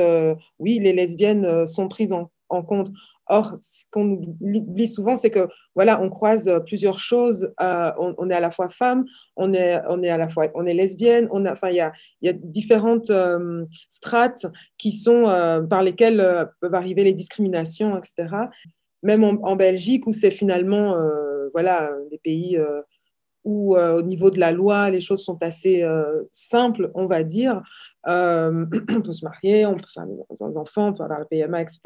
oui, 0.60 0.80
les 0.80 0.94
lesbiennes 0.94 1.66
sont 1.68 1.88
prises 1.88 2.14
en 2.14 2.64
compte. 2.64 2.90
Or, 3.30 3.54
ce 3.58 3.84
qu'on 3.92 4.22
oublie 4.42 4.88
souvent, 4.88 5.16
c'est 5.16 5.30
que 5.30 5.48
voilà, 5.76 6.02
on 6.02 6.10
croise 6.10 6.50
plusieurs 6.66 6.98
choses. 6.98 7.54
Euh, 7.62 7.92
on, 7.98 8.30
est 8.30 8.34
à 8.34 8.40
la 8.40 8.52
fois 8.52 8.70
femme, 8.70 9.06
on 9.36 9.54
est, 9.54 9.80
on 9.90 10.02
est 10.02 10.10
à 10.10 10.18
la 10.18 10.30
fois, 10.30 10.48
on 10.56 10.66
est 10.66 10.74
lesbienne. 10.74 11.28
Enfin, 11.32 11.70
il 11.70 11.76
y 11.76 11.82
a, 11.82 11.92
y 12.22 12.30
a, 12.30 12.34
différentes 12.34 13.10
euh, 13.10 13.66
strates 13.90 14.46
qui 14.78 14.92
sont 14.92 15.28
euh, 15.28 15.62
par 15.62 15.84
lesquelles 15.84 16.50
peuvent 16.62 16.74
arriver 16.74 17.04
les 17.04 17.14
discriminations, 17.14 17.98
etc. 17.98 18.28
Même 19.04 19.24
en, 19.24 19.56
Belgique, 19.56 20.08
où 20.08 20.12
c'est 20.12 20.32
finalement, 20.32 20.96
voilà, 21.54 21.92
des 22.10 22.18
pays 22.18 22.60
où 23.44 23.78
au 23.78 24.02
niveau 24.02 24.32
de 24.32 24.40
la 24.40 24.52
loi, 24.52 24.90
les 24.90 25.00
choses 25.00 25.24
sont 25.24 25.38
assez 25.42 25.86
simples, 26.32 26.92
on 26.96 27.06
va 27.06 27.24
dire. 27.24 27.62
on 28.08 28.68
peut 28.68 29.12
se 29.12 29.24
marier, 29.24 29.66
on 29.66 29.76
peut 29.76 29.86
faire 29.94 30.06
des 30.08 30.58
enfants, 30.58 30.88
on 30.88 30.94
peut 30.94 31.04
avoir 31.04 31.20
le 31.20 31.26
PMA, 31.26 31.62
etc. 31.62 31.80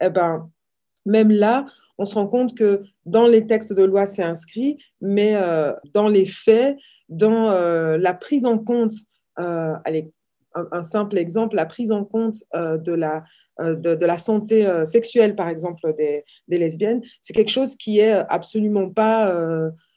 Eh 0.00 0.08
ben, 0.08 0.50
même 1.06 1.30
là, 1.30 1.66
on 2.00 2.06
se 2.06 2.14
rend 2.14 2.26
compte 2.26 2.56
que 2.56 2.82
dans 3.04 3.26
les 3.26 3.46
textes 3.46 3.74
de 3.74 3.84
loi, 3.84 4.06
c'est 4.06 4.22
inscrit, 4.22 4.78
mais 5.02 5.36
euh, 5.36 5.74
dans 5.92 6.08
les 6.08 6.24
faits, 6.24 6.78
dans 7.10 7.50
euh, 7.50 7.98
la 7.98 8.14
prise 8.14 8.46
en 8.46 8.58
compte, 8.58 8.94
euh, 9.38 9.74
allez, 9.84 10.10
un, 10.54 10.82
simple 10.82 11.18
exemple, 11.18 11.56
la 11.56 11.66
prise 11.66 11.92
en 11.92 12.04
compte 12.04 12.36
de, 12.54 12.92
la, 12.92 13.22
de, 13.60 14.04
la 14.04 14.18
santé 14.18 14.66
sexuelle, 14.84 15.36
par 15.36 15.48
exemple, 15.48 15.94
des, 15.96 16.24
lesbiennes, 16.48 17.02
c'est 17.20 17.34
quelque 17.34 17.52
chose 17.52 17.76
qui 17.76 18.00
est 18.00 18.10
absolument 18.28 18.90
pas 18.90 19.32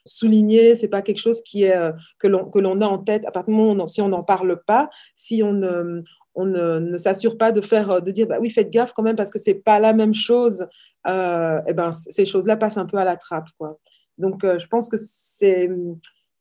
souligné, 0.06 0.76
c'est 0.76 0.86
pas 0.86 1.02
quelque 1.02 1.18
chose 1.18 1.42
qui 1.42 1.64
est, 1.64 1.76
que 2.20 2.28
l'on 2.28 2.80
a 2.82 2.86
en 2.86 2.98
tête 2.98 3.26
à 3.26 3.32
partir 3.32 3.52
du 3.52 3.60
moment 3.60 3.82
où 3.82 3.86
si 3.88 4.00
on 4.00 4.08
n'en 4.08 4.22
parle 4.22 4.62
pas, 4.64 4.90
si 5.16 5.42
on 5.42 5.52
ne, 5.52 6.04
on 6.36 6.46
ne, 6.46 6.96
s'assure 6.98 7.36
pas 7.36 7.50
de 7.50 7.60
faire, 7.60 8.00
de 8.00 8.12
dire, 8.12 8.28
bah 8.28 8.38
oui, 8.40 8.50
faites 8.50 8.70
gaffe 8.70 8.92
quand 8.92 9.02
même 9.02 9.16
parce 9.16 9.30
que 9.30 9.40
c'est 9.40 9.54
pas 9.54 9.80
la 9.80 9.92
même 9.92 10.14
chose 10.14 10.68
euh, 11.06 11.60
eh 11.66 11.74
ben, 11.74 11.92
ces 11.92 12.24
choses-là 12.24 12.56
passent 12.56 12.78
un 12.78 12.86
peu 12.86 12.96
à 12.96 13.04
la 13.04 13.16
trappe. 13.16 13.48
Quoi. 13.58 13.78
Donc, 14.18 14.44
euh, 14.44 14.58
je 14.58 14.66
pense 14.68 14.88
que 14.88 14.96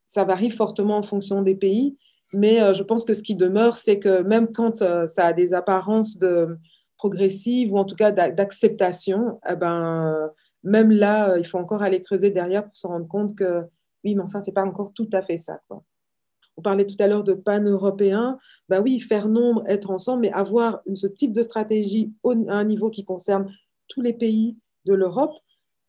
ça 0.06 0.24
varie 0.24 0.52
fortement 0.52 0.98
en 0.98 1.04
fonction 1.04 1.42
des 1.42 1.56
pays, 1.56 1.98
mais 2.34 2.62
euh, 2.62 2.74
je 2.74 2.84
pense 2.84 3.06
que 3.06 3.14
ce 3.14 3.24
qui 3.24 3.36
demeure, 3.36 3.76
c'est 3.78 4.00
que 4.00 4.24
même 4.24 4.52
quand 4.52 4.78
ça 4.78 5.26
a 5.26 5.34
des 5.34 5.54
apparences 5.54 6.18
de 6.18 6.58
progressives 6.98 7.74
ou 7.74 7.78
en 7.78 7.86
tout 7.86 7.96
cas 7.96 8.12
d'acceptation, 8.12 9.40
eh 9.50 9.56
ben, 9.56 10.30
même 10.64 10.92
là, 10.92 11.38
il 11.38 11.46
faut 11.46 11.58
encore 11.58 11.82
aller 11.82 12.02
creuser 12.02 12.32
derrière 12.32 12.64
pour 12.64 12.76
se 12.76 12.88
rendre 12.88 13.08
compte 13.08 13.36
que 13.36 13.64
oui, 14.04 14.16
mais 14.16 14.28
ça, 14.28 14.42
c'est 14.42 14.52
pas 14.52 14.64
encore 14.64 14.92
tout 14.94 15.10
à 15.14 15.22
fait 15.22 15.38
ça. 15.38 15.60
Quoi. 15.68 15.84
On 16.58 16.62
parlait 16.62 16.86
tout 16.86 16.96
à 17.00 17.08
l'heure 17.08 17.24
de 17.24 17.34
pan-européen. 17.34 18.38
Ben 18.70 18.82
oui, 18.82 19.00
faire 19.00 19.28
nombre, 19.28 19.64
être 19.68 19.90
ensemble, 19.90 20.22
mais 20.22 20.32
avoir 20.34 20.82
ce 20.94 21.08
type 21.08 21.34
de 21.34 21.42
stratégie 21.42 22.14
à 22.24 22.56
un 22.56 22.64
niveau 22.64 22.90
qui 22.90 23.06
concerne 23.06 23.52
tous 23.88 24.02
les 24.02 24.14
pays 24.14 24.58
de 24.86 24.94
l'Europe, 24.94 25.34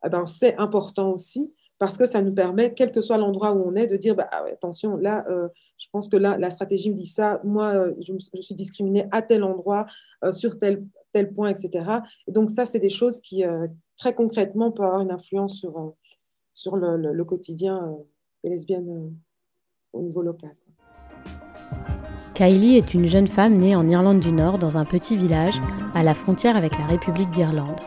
eh 0.05 0.09
ben, 0.09 0.27
c'est 0.27 0.57
important 0.57 1.11
aussi 1.11 1.55
parce 1.79 1.99
que 1.99 2.07
ça 2.07 2.23
nous 2.23 2.35
permet, 2.35 2.73
quel 2.73 2.93
que 2.93 3.01
soit 3.01 3.17
l'endroit 3.17 3.53
où 3.53 3.63
on 3.67 3.75
est, 3.75 3.87
de 3.87 3.97
dire 3.97 4.15
bah, 4.15 4.29
ah 4.31 4.45
attention, 4.51 4.97
là, 4.97 5.25
euh, 5.29 5.49
je 5.79 5.87
pense 5.93 6.09
que 6.09 6.17
là, 6.17 6.39
la 6.39 6.51
stratégie 6.51 6.91
me 6.91 6.95
dit 6.95 7.07
ça, 7.07 7.41
moi, 7.45 7.75
euh, 7.75 7.95
je, 8.01 8.41
suis 8.41 8.55
discriminée 8.55 9.07
à 9.11 9.23
tel 9.23 9.43
endroit, 9.43 9.87
euh, 10.25 10.33
sur 10.33 10.59
tel, 10.59 10.85
tel 11.13 11.33
point, 11.33 11.49
etc. 11.49 11.85
Et 12.27 12.33
donc, 12.33 12.51
ça, 12.51 12.65
c'est 12.65 12.79
des 12.79 12.91
choses 12.91 13.21
qui, 13.21 13.45
très 13.97 14.15
concrètement, 14.15 14.71
peuvent 14.71 14.87
avoir 14.87 15.01
une 15.01 15.11
influence 15.11 15.59
sur, 15.59 15.95
sur 16.53 16.77
le, 16.77 17.13
le 17.13 17.25
quotidien 17.25 17.97
des 18.43 18.51
lesbiennes 18.51 19.15
au 19.93 20.03
niveau 20.03 20.23
local. 20.23 20.55
Kylie 22.35 22.77
est 22.77 22.95
une 22.95 23.07
jeune 23.07 23.29
femme 23.29 23.59
née 23.59 23.77
en 23.77 23.89
Irlande 23.89 24.19
du 24.19 24.33
Nord 24.33 24.59
dans 24.59 24.77
un 24.77 24.85
petit 24.85 25.17
village 25.17 25.61
à 25.95 26.03
la 26.03 26.15
frontière 26.15 26.57
avec 26.57 26.77
la 26.77 26.87
République 26.87 27.31
d'Irlande. 27.31 27.79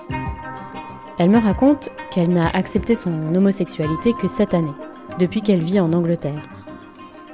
Elle 1.20 1.32
me 1.32 1.38
raconte 1.38 1.90
qu'elle 2.12 2.32
n'a 2.32 2.48
accepté 2.52 2.96
son 2.96 3.36
homosexualité 3.36 4.14
que 4.14 4.30
cette 4.30 4.54
année, 4.54 4.72
depuis 5.20 5.42
qu'elle 5.42 5.60
vit 5.60 5.82
en 5.82 5.92
Angleterre. 5.92 6.48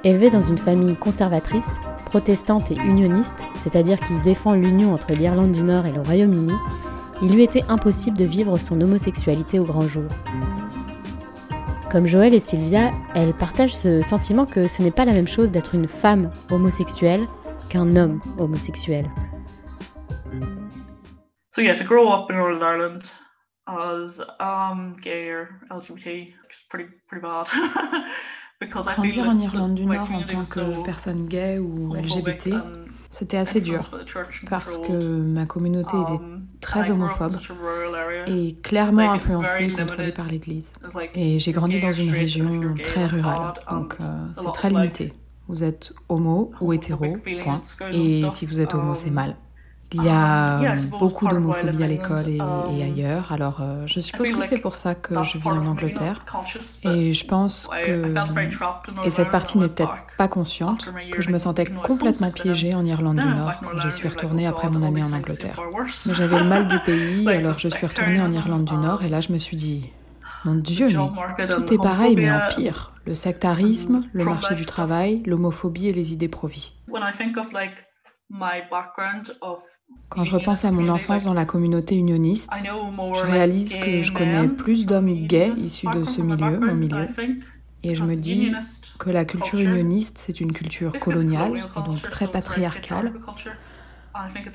Élevée 0.04 0.32
dans 0.32 0.42
une 0.42 0.58
famille 0.58 0.96
conservatrice, 0.96 1.70
protestante 2.06 2.72
et 2.72 2.78
unioniste, 2.78 3.44
c'est-à-dire 3.62 4.00
qui 4.00 4.16
défend 4.24 4.54
l'union 4.54 4.96
entre 4.96 5.14
l'Irlande 5.14 5.52
du 5.52 5.62
Nord 5.62 5.86
et 5.86 5.92
le 5.92 6.02
Royaume-Uni, 6.02 6.54
il 7.22 7.36
lui 7.36 7.44
était 7.44 7.70
impossible 7.70 8.18
de 8.18 8.26
vivre 8.26 8.58
son 8.58 8.82
homosexualité 8.82 9.60
au 9.60 9.66
grand 9.66 9.88
jour. 9.88 10.10
Comme 11.94 12.08
Joël 12.08 12.34
et 12.34 12.40
Sylvia, 12.40 12.90
elle 13.14 13.36
partage 13.36 13.76
ce 13.76 14.02
sentiment 14.02 14.48
que 14.48 14.68
ce 14.68 14.82
n'est 14.82 14.90
pas 14.90 15.06
la 15.06 15.14
même 15.14 15.28
chose 15.28 15.52
d'être 15.52 15.76
une 15.76 15.88
femme 15.88 16.32
homosexuelle 16.50 17.28
qu'un 17.70 17.96
homme 17.96 18.20
homosexuel. 18.40 19.12
So 21.52 21.62
yeah, 21.62 21.78
to 21.78 21.84
grow 21.84 22.12
up 22.12 22.32
in 22.32 22.38
Northern 22.38 22.64
Ireland 22.64 23.04
as 23.68 24.20
um, 24.40 24.96
gay 25.04 25.30
or 25.30 25.50
LGBT, 25.70 26.34
it's 26.50 26.64
pretty 26.68 26.90
pretty 27.08 27.22
bad. 27.22 27.46
Grandir 28.72 29.28
en 29.28 29.40
Irlande 29.40 29.76
du 29.76 29.86
Nord 29.86 30.10
en 30.12 30.24
tant 30.24 30.42
que 30.42 30.84
personne 30.84 31.28
gay 31.28 31.60
ou 31.60 31.94
LGBT, 31.94 32.56
c'était 33.12 33.38
assez 33.38 33.62
dur 33.62 33.88
parce 34.50 34.80
que 34.80 35.22
ma 35.22 35.46
communauté 35.46 35.96
était 35.96 36.24
um, 36.24 36.33
très 36.64 36.90
homophobe 36.90 37.38
et 38.28 38.56
clairement 38.64 39.12
influencée, 39.12 39.72
contrôlée 39.72 40.12
par 40.12 40.28
l'Église. 40.28 40.74
Et 41.14 41.38
j'ai 41.40 41.52
grandi 41.52 41.80
dans 41.80 41.92
une 41.92 42.12
région 42.12 42.76
très 42.82 43.06
rurale, 43.06 43.54
donc 43.70 43.98
euh, 44.02 44.26
c'est 44.34 44.52
très 44.54 44.70
limité. 44.70 45.14
Vous 45.48 45.64
êtes 45.64 45.94
homo 46.08 46.52
ou 46.62 46.72
hétéro, 46.74 47.18
point. 47.42 47.62
Et 47.92 48.24
si 48.32 48.46
vous 48.46 48.62
êtes 48.62 48.74
homo, 48.74 48.96
c'est 48.96 49.12
mal. 49.12 49.36
Il 49.94 50.04
y 50.04 50.10
a 50.10 50.58
ah, 50.58 50.76
beaucoup 51.00 51.28
d'homophobie 51.28 51.84
à 51.84 51.88
l'école 51.88 52.28
et, 52.28 52.42
um, 52.42 52.66
ailleurs, 52.70 53.32
alors 53.32 53.60
euh, 53.62 53.86
je 53.86 54.00
suppose 54.00 54.32
que 54.32 54.42
c'est 54.42 54.58
pour 54.58 54.76
ça 54.76 54.96
que 54.96 55.22
je 55.24 55.38
vis 55.38 55.48
en 55.48 55.66
Angleterre. 55.66 56.26
Et 56.84 57.14
je 57.14 57.26
pense 57.26 57.70
que, 57.84 58.14
et 59.06 59.10
cette 59.10 59.32
partie 59.32 59.58
n'est 59.58 59.70
peut-être 59.70 59.94
pas 60.18 60.28
consciente, 60.28 60.92
que 61.12 61.22
je 61.22 61.30
me 61.30 61.38
sentais 61.38 61.66
complètement 61.66 62.32
piégée 62.32 62.74
en 62.74 62.84
Irlande 62.86 63.20
du 63.20 63.28
Nord 63.28 63.54
quand 63.62 63.78
je 63.78 63.90
suis 63.90 64.08
retournée 64.08 64.48
après 64.48 64.70
mon 64.70 64.84
année 64.84 65.04
en 65.04 65.14
Angleterre. 65.14 65.60
Mais 66.06 66.14
j'avais 66.14 66.40
le 66.40 66.46
mal 66.46 66.68
du 66.68 66.80
pays, 66.80 67.30
alors 67.30 67.60
je 67.60 67.68
suis 67.68 67.86
retournée 67.86 68.22
en 68.22 68.32
Irlande 68.32 68.66
du 68.66 68.76
Nord 68.76 69.04
et 69.04 69.10
là 69.10 69.22
je 69.22 69.32
me 69.32 69.38
suis 69.38 69.58
dit, 69.58 69.92
mon 70.46 70.56
Dieu, 70.56 70.88
mais 71.38 71.48
tout 71.48 71.74
est 71.74 71.78
pareil, 71.78 72.16
mais 72.16 72.32
en 72.32 72.48
pire. 72.50 72.94
Le 73.06 73.16
sectarisme, 73.16 74.08
le 74.14 74.26
marché 74.26 74.56
du 74.56 74.66
travail, 74.66 75.22
l'homophobie 75.26 75.88
et 75.88 75.94
les 75.94 76.14
idées 76.14 76.28
pro-vie. 76.28 76.74
Quand 80.10 80.24
je 80.24 80.32
repense 80.32 80.64
à 80.64 80.72
mon 80.72 80.90
enfance 80.90 81.24
dans 81.24 81.34
la 81.34 81.46
communauté 81.46 81.96
unioniste, 81.96 82.52
je 83.16 83.22
réalise 83.24 83.76
que 83.78 84.02
je 84.02 84.12
connais 84.12 84.48
plus 84.48 84.86
d'hommes 84.86 85.26
gays 85.26 85.54
issus 85.58 85.88
de 85.88 86.06
ce 86.06 86.22
milieu, 86.22 86.60
mon 86.60 86.76
milieu, 86.76 87.08
et 87.82 87.96
je 87.96 88.04
me 88.04 88.16
dis 88.16 88.52
que 89.00 89.10
la 89.10 89.26
culture 89.26 89.60
unioniste, 89.60 90.18
c'est 90.20 90.40
une 90.40 90.54
culture 90.54 90.94
coloniale 91.00 91.58
et 91.58 91.82
donc 91.84 92.02
très 92.10 92.28
patriarcale. 92.28 93.14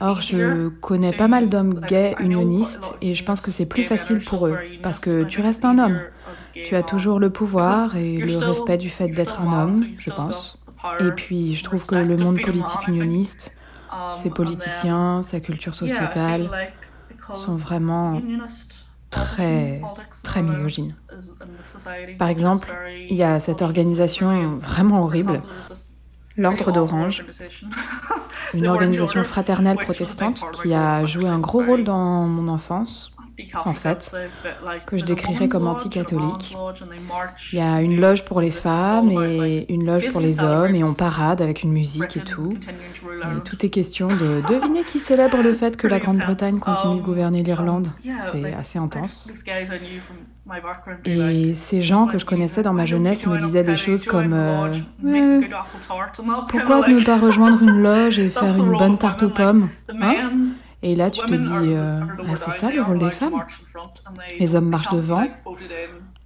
Or, 0.01 0.21
je 0.21 0.69
connais 0.69 1.13
pas 1.13 1.27
mal 1.27 1.49
d'hommes 1.49 1.81
gays 1.81 2.15
unionistes 2.21 2.95
et 3.03 3.15
je 3.15 3.25
pense 3.25 3.41
que 3.41 3.51
c'est 3.51 3.67
plus 3.67 3.83
facile 3.83 4.21
pour 4.21 4.47
eux 4.47 4.57
parce 4.83 5.01
que 5.01 5.25
tu 5.25 5.41
restes 5.41 5.65
un 5.65 5.79
homme. 5.79 6.01
Tu 6.55 6.77
as 6.77 6.85
toujours 6.85 7.19
le 7.19 7.31
pouvoir 7.31 7.97
et 7.97 8.19
le 8.19 8.37
respect 8.37 8.79
du 8.79 8.89
fait 8.89 9.09
d'être 9.09 9.41
un 9.41 9.53
homme, 9.53 9.85
je 9.99 10.11
pense. 10.11 10.63
Et 11.01 11.11
puis, 11.11 11.55
je 11.57 11.65
trouve 11.65 11.85
que 11.87 11.97
le 11.97 12.17
monde 12.17 12.41
politique 12.41 12.87
unioniste 12.87 13.53
ses 14.15 14.31
politiciens, 14.31 15.23
sa 15.23 15.41
culture 15.41 15.75
sociétale 15.75 16.51
sont 17.35 17.57
vraiment 17.57 18.21
très, 19.11 19.81
très 20.23 20.43
misogynes. 20.43 20.95
Par 22.19 22.29
exemple, 22.29 22.69
il 23.09 23.17
y 23.17 23.23
a 23.23 23.41
cette 23.41 23.63
organisation 23.63 24.57
vraiment 24.57 25.03
horrible, 25.03 25.43
l'Ordre 26.37 26.73
d'Orange, 26.73 27.25
une 28.55 28.67
organisation 28.69 29.25
fraternelle 29.25 29.79
protestante 29.79 30.45
qui 30.53 30.73
a 30.75 31.05
joué 31.05 31.27
un 31.27 31.39
gros 31.39 31.63
rôle 31.63 31.85
dans 31.85 32.27
mon 32.27 32.49
enfance, 32.49 33.13
en 33.65 33.73
fait, 33.73 34.15
que 34.87 34.99
je 34.99 35.05
décrirais 35.05 35.49
comme 35.49 35.67
anti-catholique. 35.67 36.57
Il 37.53 37.59
y 37.59 37.63
a 37.63 37.81
une 37.81 38.01
loge 38.01 38.25
pour 38.25 38.41
les 38.41 38.51
femmes 38.51 39.11
et 39.11 39.67
une 39.73 39.87
loge 39.87 40.11
pour 40.11 40.21
les 40.21 40.41
hommes, 40.41 40.75
et 40.75 40.85
on 40.85 40.95
parade 40.95 41.41
avec 41.41 41.63
une 41.63 41.73
musique 41.73 42.17
et 42.17 42.25
tout. 42.25 42.55
Et 42.55 43.41
tout 43.45 43.65
est 43.65 43.71
question 43.71 44.09
de 44.09 44.43
deviner 44.49 44.83
qui 44.83 44.99
célèbre 44.99 45.43
le 45.43 45.55
fait 45.55 45.77
que 45.77 45.87
la 45.87 45.99
Grande-Bretagne 45.99 46.59
continue 46.59 46.97
de 46.97 47.05
gouverner 47.05 47.43
l'Irlande. 47.43 47.89
C'est 48.33 48.55
assez 48.55 48.79
intense. 48.79 49.33
Et 51.05 51.55
ces 51.55 51.81
gens 51.83 52.07
que 52.07 52.19
je 52.19 52.25
connaissais 52.25 52.63
dans 52.63 52.73
ma 52.73 52.87
jeunesse 52.87 53.27
me 53.27 53.39
disaient 53.39 53.65
des 53.65 53.77
choses 53.77 54.05
comme 54.05 54.33
euh, 54.33 54.73
Pourquoi 56.49 56.89
ne 56.89 57.05
pas 57.05 57.19
rejoindre 57.19 57.63
une 57.63 57.83
loge 57.83 58.19
et 58.19 58.31
faire 58.31 58.57
une 58.57 58.77
bonne 58.77 58.97
tarte 58.97 59.23
aux 59.23 59.31
pommes 59.31 59.69
hein? 60.01 60.31
Et 60.83 60.95
là, 60.95 61.11
tu 61.11 61.21
te 61.23 61.35
dis, 61.35 61.49
euh, 61.53 62.01
ah, 62.29 62.37
c'est 62.37 62.53
ça 62.53 62.71
le 62.71 62.83
rôle 62.83 62.99
des 62.99 63.11
femmes 63.11 63.45
Les 64.39 64.55
hommes 64.55 64.69
marchent 64.69 64.91
devant, 64.91 65.27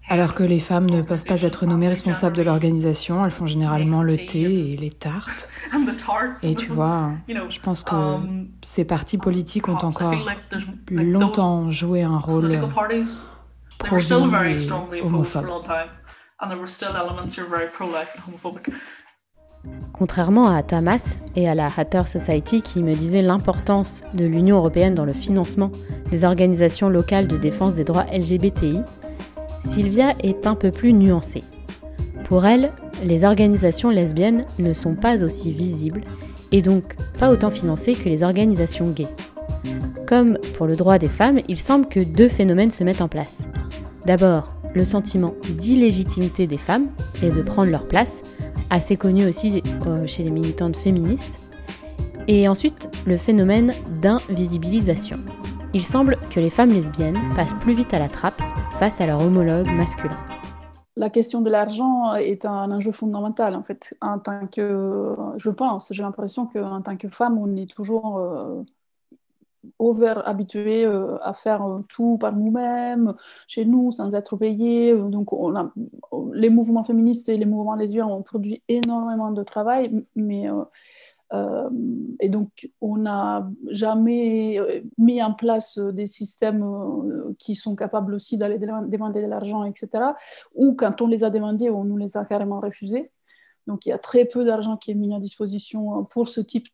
alors 0.09 0.35
que 0.35 0.43
les 0.43 0.61
femmes 0.61 0.91
ne 0.91 1.01
peuvent 1.01 1.25
pas 1.25 1.41
être 1.43 1.65
nommées 1.65 1.89
responsables 1.89 2.37
de 2.37 2.43
l'organisation. 2.43 3.25
Elles 3.25 3.31
font 3.31 3.47
généralement 3.47 4.03
le 4.03 4.17
thé 4.17 4.73
et 4.73 4.77
les 4.77 4.91
tartes. 4.91 5.49
Et 6.43 6.55
tu 6.55 6.67
vois, 6.67 7.13
je 7.49 7.61
pense 7.61 7.83
que 7.83 7.95
um, 7.95 8.49
ces 8.61 8.85
partis 8.85 9.17
politiques 9.17 9.69
ont 9.69 9.79
encore 9.79 10.15
longtemps 10.91 11.71
joué 11.71 12.03
un 12.03 12.19
rôle 12.19 12.69
pro 13.79 13.99
et 13.99 15.03
homophobe. 15.03 15.47
Contrairement 19.93 20.49
à 20.49 20.63
Tamas 20.63 21.17
et 21.37 21.49
à 21.49 21.55
la 21.55 21.69
Hatter 21.77 22.03
Society 22.07 22.63
qui 22.63 22.83
me 22.83 22.95
disaient 22.95 23.23
l'importance 23.23 24.03
de 24.15 24.25
l'Union 24.25 24.57
européenne 24.57 24.95
dans 24.95 25.05
le 25.05 25.13
financement 25.13 25.71
des 26.11 26.25
organisations 26.25 26.89
locales 26.89 27.29
de 27.29 27.37
défense 27.37 27.75
des 27.75 27.85
droits 27.85 28.07
LGBTI, 28.13 28.81
Sylvia 29.65 30.15
est 30.23 30.47
un 30.47 30.55
peu 30.55 30.71
plus 30.71 30.93
nuancée. 30.93 31.45
Pour 32.25 32.47
elle, 32.47 32.73
les 33.05 33.25
organisations 33.25 33.91
lesbiennes 33.91 34.45
ne 34.59 34.73
sont 34.73 34.95
pas 34.95 35.23
aussi 35.23 35.53
visibles 35.53 36.03
et 36.51 36.63
donc 36.63 36.97
pas 37.19 37.31
autant 37.31 37.51
financées 37.51 37.95
que 37.95 38.09
les 38.09 38.23
organisations 38.23 38.89
gays. 38.91 39.09
Comme 40.07 40.39
pour 40.57 40.67
le 40.67 40.77
droit 40.77 40.99
des 40.99 41.09
femmes, 41.09 41.41
il 41.49 41.57
semble 41.57 41.87
que 41.87 42.01
deux 42.01 42.29
phénomènes 42.29 42.71
se 42.71 42.85
mettent 42.85 43.01
en 43.01 43.09
place. 43.09 43.47
D'abord, 44.07 44.49
le 44.75 44.85
sentiment 44.85 45.35
d'illégitimité 45.57 46.47
des 46.47 46.59
femmes 46.59 46.89
et 47.23 47.31
de 47.31 47.43
prendre 47.43 47.71
leur 47.71 47.87
place, 47.87 48.23
assez 48.73 48.97
connu 48.97 49.27
aussi 49.29 49.63
euh, 49.87 50.07
chez 50.07 50.25
les 50.25 50.31
militantes 50.31 50.77
féministes. 50.77 51.39
Et 52.27 52.49
ensuite, 52.49 52.89
le 53.07 53.19
phénomène 53.19 53.75
d'invisibilisation. 54.01 55.19
Il 55.75 55.83
semble 55.83 56.17
que 56.31 56.41
les 56.41 56.51
femmes 56.51 56.71
lesbiennes 56.71 57.19
passent 57.37 57.55
plus 57.55 57.75
vite 57.75 57.93
à 57.93 57.99
la 57.99 58.09
trappe 58.09 58.41
face 58.79 59.01
à 59.01 59.07
leur 59.07 59.21
homologue 59.21 59.69
masculin. 59.69 60.17
La 60.97 61.11
question 61.11 61.41
de 61.41 61.51
l'argent 61.51 62.15
est 62.15 62.45
un 62.45 62.71
enjeu 62.71 62.93
fondamental 62.93 63.55
en 63.55 63.63
fait. 63.63 63.95
En 64.01 64.19
tant 64.19 64.47
que, 64.47 65.17
je 65.37 65.51
pense, 65.51 65.89
j'ai 65.91 66.03
l'impression 66.03 66.47
qu'en 66.47 66.83
tant 66.83 66.97
que 66.97 67.09
femme, 67.09 67.39
on 67.39 67.57
est 67.57 67.71
toujours 67.71 68.19
euh, 68.19 68.63
over 69.79 70.15
habitué 70.25 70.85
euh, 70.85 71.19
à 71.23 71.33
faire 71.33 71.63
euh, 71.65 71.81
tout 71.89 72.19
par 72.19 72.35
nous-mêmes, 72.35 73.15
chez 73.49 73.65
nous, 73.65 73.93
sans 73.93 74.15
être 74.15 74.37
payés. 74.37 74.95
Donc, 74.95 75.33
on 75.33 75.55
a, 75.57 75.73
les 76.33 76.51
mouvements 76.51 76.85
féministes 76.85 77.29
et 77.29 77.37
les 77.37 77.45
mouvements 77.45 77.75
lesbiens 77.75 78.07
ont 78.07 78.23
produit 78.23 78.63
énormément 78.69 79.31
de 79.31 79.43
travail, 79.43 80.05
mais 80.17 80.49
euh, 81.33 81.71
et 82.21 82.29
donc, 82.29 82.69
on 82.83 82.99
n'a 82.99 83.49
jamais 83.71 84.59
mis 84.99 85.23
en 85.23 85.33
place 85.33 85.79
des 85.79 86.07
systèmes 86.07 87.35
qui 87.39 87.55
sont 87.55 87.75
capables 87.75 88.13
aussi 88.13 88.37
d'aller 88.37 88.59
demander 88.59 89.23
de 89.23 89.27
l'argent, 89.27 89.65
etc. 89.65 90.13
Ou 90.55 90.75
quand 90.75 91.01
on 91.01 91.07
les 91.07 91.25
a 91.25 91.31
demandés, 91.31 91.71
on 91.71 91.85
nous 91.85 91.97
les 91.97 92.19
a 92.19 92.25
carrément 92.27 92.61
refusés. 92.61 93.11
Donc 93.67 93.87
il 93.87 93.91
y 93.91 93.93
a 93.93 93.99
très 93.99 94.25
peu 94.25 94.45
d'argent 94.45 94.77
qui 94.77 94.91
est 94.91 94.95
mis 94.95 95.15
à 95.15 95.21
disposition 95.21 96.01
euh, 96.01 96.03
pour 96.03 96.29
ce 96.29 96.41
type 96.41 96.69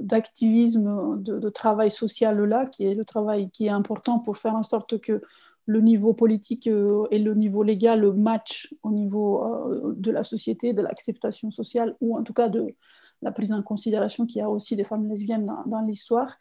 d'activisme, 0.00 1.22
de, 1.22 1.38
de, 1.38 1.48
travail 1.50 1.90
social-là, 1.90 2.66
qui 2.66 2.86
est 2.86 2.94
le 2.94 3.04
travail 3.04 3.50
qui 3.50 3.66
est 3.66 3.70
important 3.70 4.18
pour 4.18 4.38
faire 4.38 4.54
en 4.54 4.62
sorte 4.62 4.98
que 5.00 5.20
le 5.66 5.80
niveau 5.80 6.12
politique 6.12 6.66
euh, 6.66 7.06
et 7.10 7.18
le 7.18 7.34
niveau 7.34 7.62
légal 7.62 8.12
matchent 8.12 8.74
au 8.82 8.90
niveau 8.90 9.44
euh, 9.44 9.94
de 9.96 10.10
la 10.10 10.24
société, 10.24 10.72
de 10.72 10.82
l'acceptation 10.82 11.50
sociale, 11.50 11.96
ou 12.00 12.16
en 12.16 12.22
tout 12.22 12.34
cas 12.34 12.48
de 12.48 12.74
la 13.22 13.32
prise 13.32 13.52
en 13.52 13.62
considération 13.62 14.26
qu'il 14.26 14.40
y 14.40 14.42
a 14.42 14.50
aussi 14.50 14.76
des 14.76 14.84
femmes 14.84 15.08
lesbiennes 15.08 15.50
dans 15.66 15.80
l'histoire. 15.80 16.36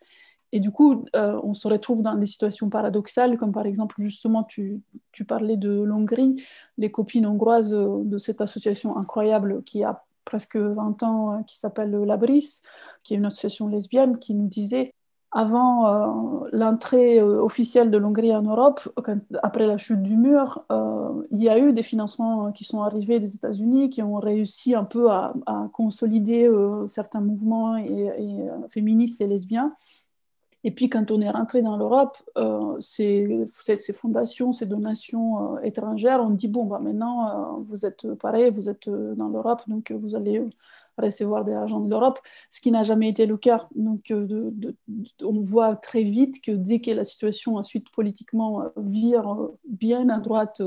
Et 0.53 0.59
du 0.59 0.69
coup, 0.69 1.03
euh, 1.15 1.39
on 1.41 1.55
se 1.55 1.67
retrouve 1.67 2.03
dans 2.03 2.13
des 2.13 2.27
situations 2.27 2.69
paradoxales, 2.69 3.37
comme 3.39 3.51
par 3.51 3.65
exemple, 3.65 3.95
justement, 3.97 4.43
tu, 4.43 4.83
tu 5.11 5.25
parlais 5.25 5.57
de 5.57 5.81
l'Hongrie, 5.81 6.43
les 6.77 6.91
copines 6.91 7.25
hongroises 7.25 7.73
euh, 7.73 8.03
de 8.03 8.19
cette 8.19 8.39
association 8.39 8.95
incroyable 8.95 9.63
qui 9.63 9.83
a 9.83 10.03
presque 10.25 10.55
20 10.57 11.01
ans, 11.01 11.33
euh, 11.33 11.41
qui 11.47 11.57
s'appelle 11.57 11.89
Labris, 11.89 12.61
qui 13.01 13.15
est 13.15 13.17
une 13.17 13.25
association 13.25 13.67
lesbienne, 13.67 14.19
qui 14.19 14.35
nous 14.35 14.47
disait, 14.47 14.93
avant 15.31 16.45
l'entrée 16.51 17.19
officielle 17.19 17.89
de 17.89 17.97
l'Hongrie 17.97 18.35
en 18.35 18.43
Europe, 18.43 18.87
après 19.41 19.65
la 19.65 19.79
chute 19.79 20.03
du 20.03 20.15
mur, 20.15 20.63
il 21.31 21.41
y 21.41 21.49
a 21.49 21.57
eu 21.57 21.73
des 21.73 21.81
financements 21.81 22.51
qui 22.51 22.63
sont 22.65 22.83
arrivés 22.83 23.19
des 23.19 23.33
États-Unis, 23.33 23.89
qui 23.89 24.03
ont 24.03 24.17
réussi 24.17 24.75
un 24.75 24.83
peu 24.83 25.09
à, 25.09 25.33
consolider 25.73 26.47
certains 26.85 27.21
mouvements 27.21 27.77
et, 27.77 28.45
féministes 28.69 29.21
et 29.21 29.27
lesbiens. 29.27 29.73
Et 30.63 30.71
puis 30.71 30.89
quand 30.89 31.11
on 31.11 31.19
est 31.21 31.29
rentré 31.29 31.61
dans 31.61 31.75
l'Europe, 31.77 32.17
euh, 32.37 32.79
ces, 32.79 33.45
fondations, 33.93 34.53
ces 34.53 34.65
donations 34.65 35.57
euh, 35.57 35.61
étrangères, 35.61 36.21
on 36.21 36.29
dit, 36.29 36.47
bon, 36.47 36.65
bah, 36.65 36.79
maintenant, 36.79 37.57
euh, 37.59 37.63
vous 37.67 37.85
êtes 37.85 38.13
pareil, 38.15 38.49
vous 38.49 38.69
êtes 38.69 38.89
dans 38.89 39.27
l'Europe, 39.27 39.61
donc 39.67 39.91
vous 39.91 40.15
allez 40.15 40.41
recevoir 40.97 41.45
de 41.45 41.51
l'argent 41.51 41.79
de 41.79 41.89
l'Europe, 41.89 42.19
ce 42.49 42.61
qui 42.61 42.71
n'a 42.71 42.83
jamais 42.83 43.09
été 43.09 43.25
le 43.25 43.37
cas. 43.37 43.67
Donc 43.75 44.11
de, 44.11 44.75
on 45.21 45.41
voit 45.41 45.75
très 45.75 46.03
vite 46.03 46.41
que 46.41 46.51
dès 46.51 46.81
que 46.81 46.91
la 46.91 47.05
situation 47.05 47.55
ensuite 47.55 47.89
politiquement 47.91 48.63
vire 48.77 49.49
bien 49.65 50.09
à 50.09 50.19
droite 50.19 50.61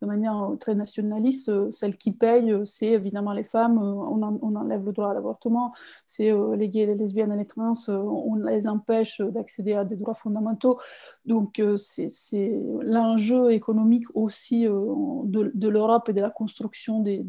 de 0.00 0.06
manière 0.06 0.42
euh, 0.42 0.56
très 0.56 0.74
nationaliste, 0.74 1.48
euh, 1.48 1.70
celles 1.70 1.96
qui 1.96 2.12
payent, 2.12 2.52
euh, 2.52 2.64
c'est 2.64 2.88
évidemment 2.88 3.32
les 3.32 3.44
femmes, 3.44 3.78
on, 3.78 4.22
enlève 4.22 4.84
le 4.84 4.92
droit 4.92 5.10
à 5.10 5.14
l'avortement, 5.14 5.72
c'est 6.06 6.32
les 6.56 6.68
gays, 6.68 6.86
les 6.86 6.94
lesbiennes 6.94 7.32
et 7.32 7.36
les 7.36 7.46
trans, 7.46 7.72
on 7.88 8.34
les 8.34 8.66
empêche 8.68 9.20
d'accéder 9.20 9.74
à 9.74 9.84
des 9.84 9.96
droits 9.96 10.14
fondamentaux. 10.14 10.78
Donc 11.24 11.62
c'est 11.76 12.52
l'enjeu 12.82 13.52
économique 13.52 14.04
aussi 14.14 14.64
de, 14.64 15.68
l'Europe 15.68 16.08
et 16.08 16.12
de 16.12 16.20
la 16.20 16.30
construction 16.30 17.00
des 17.00 17.22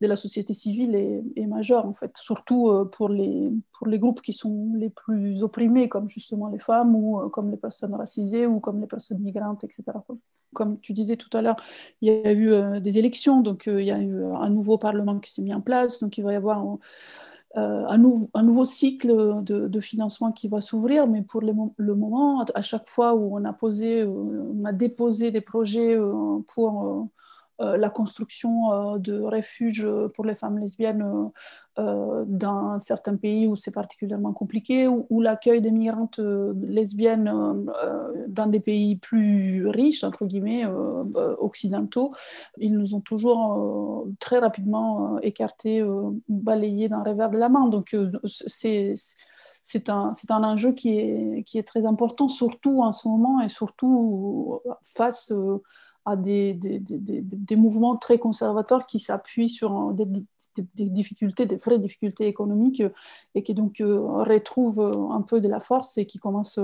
de 0.00 0.06
la 0.06 0.16
société 0.16 0.54
civile 0.54 0.94
est, 0.94 1.22
est 1.36 1.46
majeur, 1.46 1.86
en 1.86 1.94
fait, 1.94 2.16
surtout 2.16 2.70
pour 2.92 3.08
les, 3.08 3.50
pour 3.72 3.86
les 3.86 3.98
groupes 3.98 4.22
qui 4.22 4.32
sont 4.32 4.72
les 4.76 4.90
plus 4.90 5.42
opprimés, 5.42 5.88
comme 5.88 6.08
justement 6.08 6.48
les 6.48 6.58
femmes 6.60 6.94
ou 6.94 7.28
comme 7.30 7.50
les 7.50 7.56
personnes 7.56 7.94
racisées 7.94 8.46
ou 8.46 8.60
comme 8.60 8.80
les 8.80 8.86
personnes 8.86 9.18
migrantes, 9.18 9.64
etc 9.64 9.98
comme 10.54 10.80
tu 10.80 10.92
disais 10.92 11.16
tout 11.16 11.34
à 11.36 11.42
l'heure, 11.42 11.56
il 12.00 12.08
y 12.08 12.26
a 12.26 12.32
eu 12.32 12.50
euh, 12.52 12.80
des 12.80 12.98
élections, 12.98 13.40
donc 13.40 13.68
euh, 13.68 13.80
il 13.80 13.86
y 13.86 13.90
a 13.90 14.00
eu 14.00 14.24
un 14.24 14.50
nouveau 14.50 14.78
Parlement 14.78 15.18
qui 15.18 15.32
s'est 15.32 15.42
mis 15.42 15.54
en 15.54 15.60
place, 15.60 16.00
donc 16.00 16.18
il 16.18 16.24
va 16.24 16.32
y 16.32 16.36
avoir 16.36 16.64
euh, 17.56 17.84
un, 17.86 18.02
un, 18.34 18.42
nouveau 18.42 18.64
cycle 18.64 19.42
de, 19.42 19.80
financement 19.80 20.32
qui 20.32 20.48
va 20.48 20.60
s'ouvrir, 20.60 21.06
mais 21.06 21.22
pour 21.22 21.40
le, 21.40 21.94
moment, 21.94 22.44
à 22.54 22.62
chaque 22.62 22.88
fois 22.88 23.14
où 23.14 23.36
on 23.36 23.44
a, 23.44 23.52
posé, 23.52 24.04
on 24.04 24.64
a 24.64 24.72
déposé 24.72 25.30
des 25.30 25.40
projets 25.40 25.96
pour 26.48 26.86
euh, 26.86 27.04
la 27.58 27.90
construction 27.90 28.72
euh, 28.72 28.98
de 28.98 29.20
refuges 29.20 29.86
pour 30.14 30.24
les 30.24 30.34
femmes 30.34 30.58
lesbiennes 30.58 31.30
euh, 31.78 32.24
dans 32.26 32.78
certains 32.78 33.16
pays 33.16 33.46
où 33.46 33.56
c'est 33.56 33.72
particulièrement 33.72 34.32
compliqué, 34.32 34.86
ou, 34.88 35.20
l'accueil 35.20 35.60
des 35.60 35.70
migrantes 35.70 36.18
lesbiennes 36.18 37.32
dans 38.28 38.46
des 38.46 38.60
pays 38.60 38.96
plus 38.96 39.66
riches, 39.68 40.04
entre 40.04 40.26
guillemets, 40.26 40.64
occidentaux, 41.38 42.12
ils 42.56 42.72
nous 42.72 42.94
ont 42.94 43.00
toujours 43.00 44.06
très 44.18 44.38
rapidement 44.38 45.20
écartés, 45.20 45.84
balayés 46.28 46.88
d'un 46.88 47.02
revers 47.02 47.30
de 47.30 47.38
la 47.38 47.48
main. 47.48 47.68
Donc 47.68 47.96
c'est 48.24 48.94
c'est 49.62 49.90
un, 49.90 50.12
un, 50.30 50.44
enjeu 50.44 50.72
qui 50.72 50.98
est, 50.98 51.44
qui 51.44 51.58
est, 51.58 51.62
très 51.62 51.84
important, 51.84 52.28
surtout 52.28 52.82
en 52.82 52.92
ce 52.92 53.06
moment 53.06 53.42
et 53.42 53.50
surtout 53.50 54.62
face 54.82 55.30
à 56.08 56.16
des, 56.16 56.58
mouvements 57.56 57.96
très 57.96 58.18
conservateurs 58.18 58.86
qui 58.86 58.98
s'appuient 58.98 59.50
sur 59.50 59.92
des, 59.92 60.06
difficultés, 60.74 61.44
des 61.46 61.56
vraies 61.56 61.78
difficultés 61.78 62.26
économiques, 62.26 62.82
et 63.34 63.42
qui 63.42 63.54
donc 63.54 63.76
retrouvent 63.78 65.10
un 65.12 65.20
peu 65.20 65.40
de 65.40 65.48
la 65.48 65.60
force 65.60 65.98
et 65.98 66.06
qui 66.06 66.18
commencent 66.18 66.60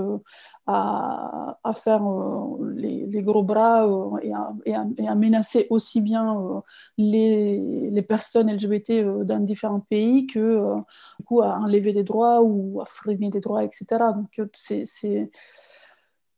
à, 0.67 1.57
faire 1.75 2.01
les, 2.73 3.21
gros 3.21 3.43
bras 3.43 3.87
et 4.23 4.33
à, 4.33 4.51
et, 4.65 4.73
à, 5.07 5.15
menacer 5.15 5.67
aussi 5.69 6.01
bien 6.01 6.63
les, 6.97 7.89
les, 7.91 8.01
personnes 8.01 8.51
LGBT 8.51 9.23
dans 9.23 9.39
différents 9.39 9.79
pays 9.79 10.25
que 10.25 10.75
du 11.19 11.25
coup, 11.25 11.41
à 11.41 11.59
enlever 11.59 11.93
des 11.93 12.03
droits 12.03 12.41
ou 12.41 12.81
à 12.81 12.85
freiner 12.85 13.29
des 13.29 13.41
droits, 13.41 13.63
etc. 13.63 13.85
Donc 14.15 14.49
c'est 14.53 15.29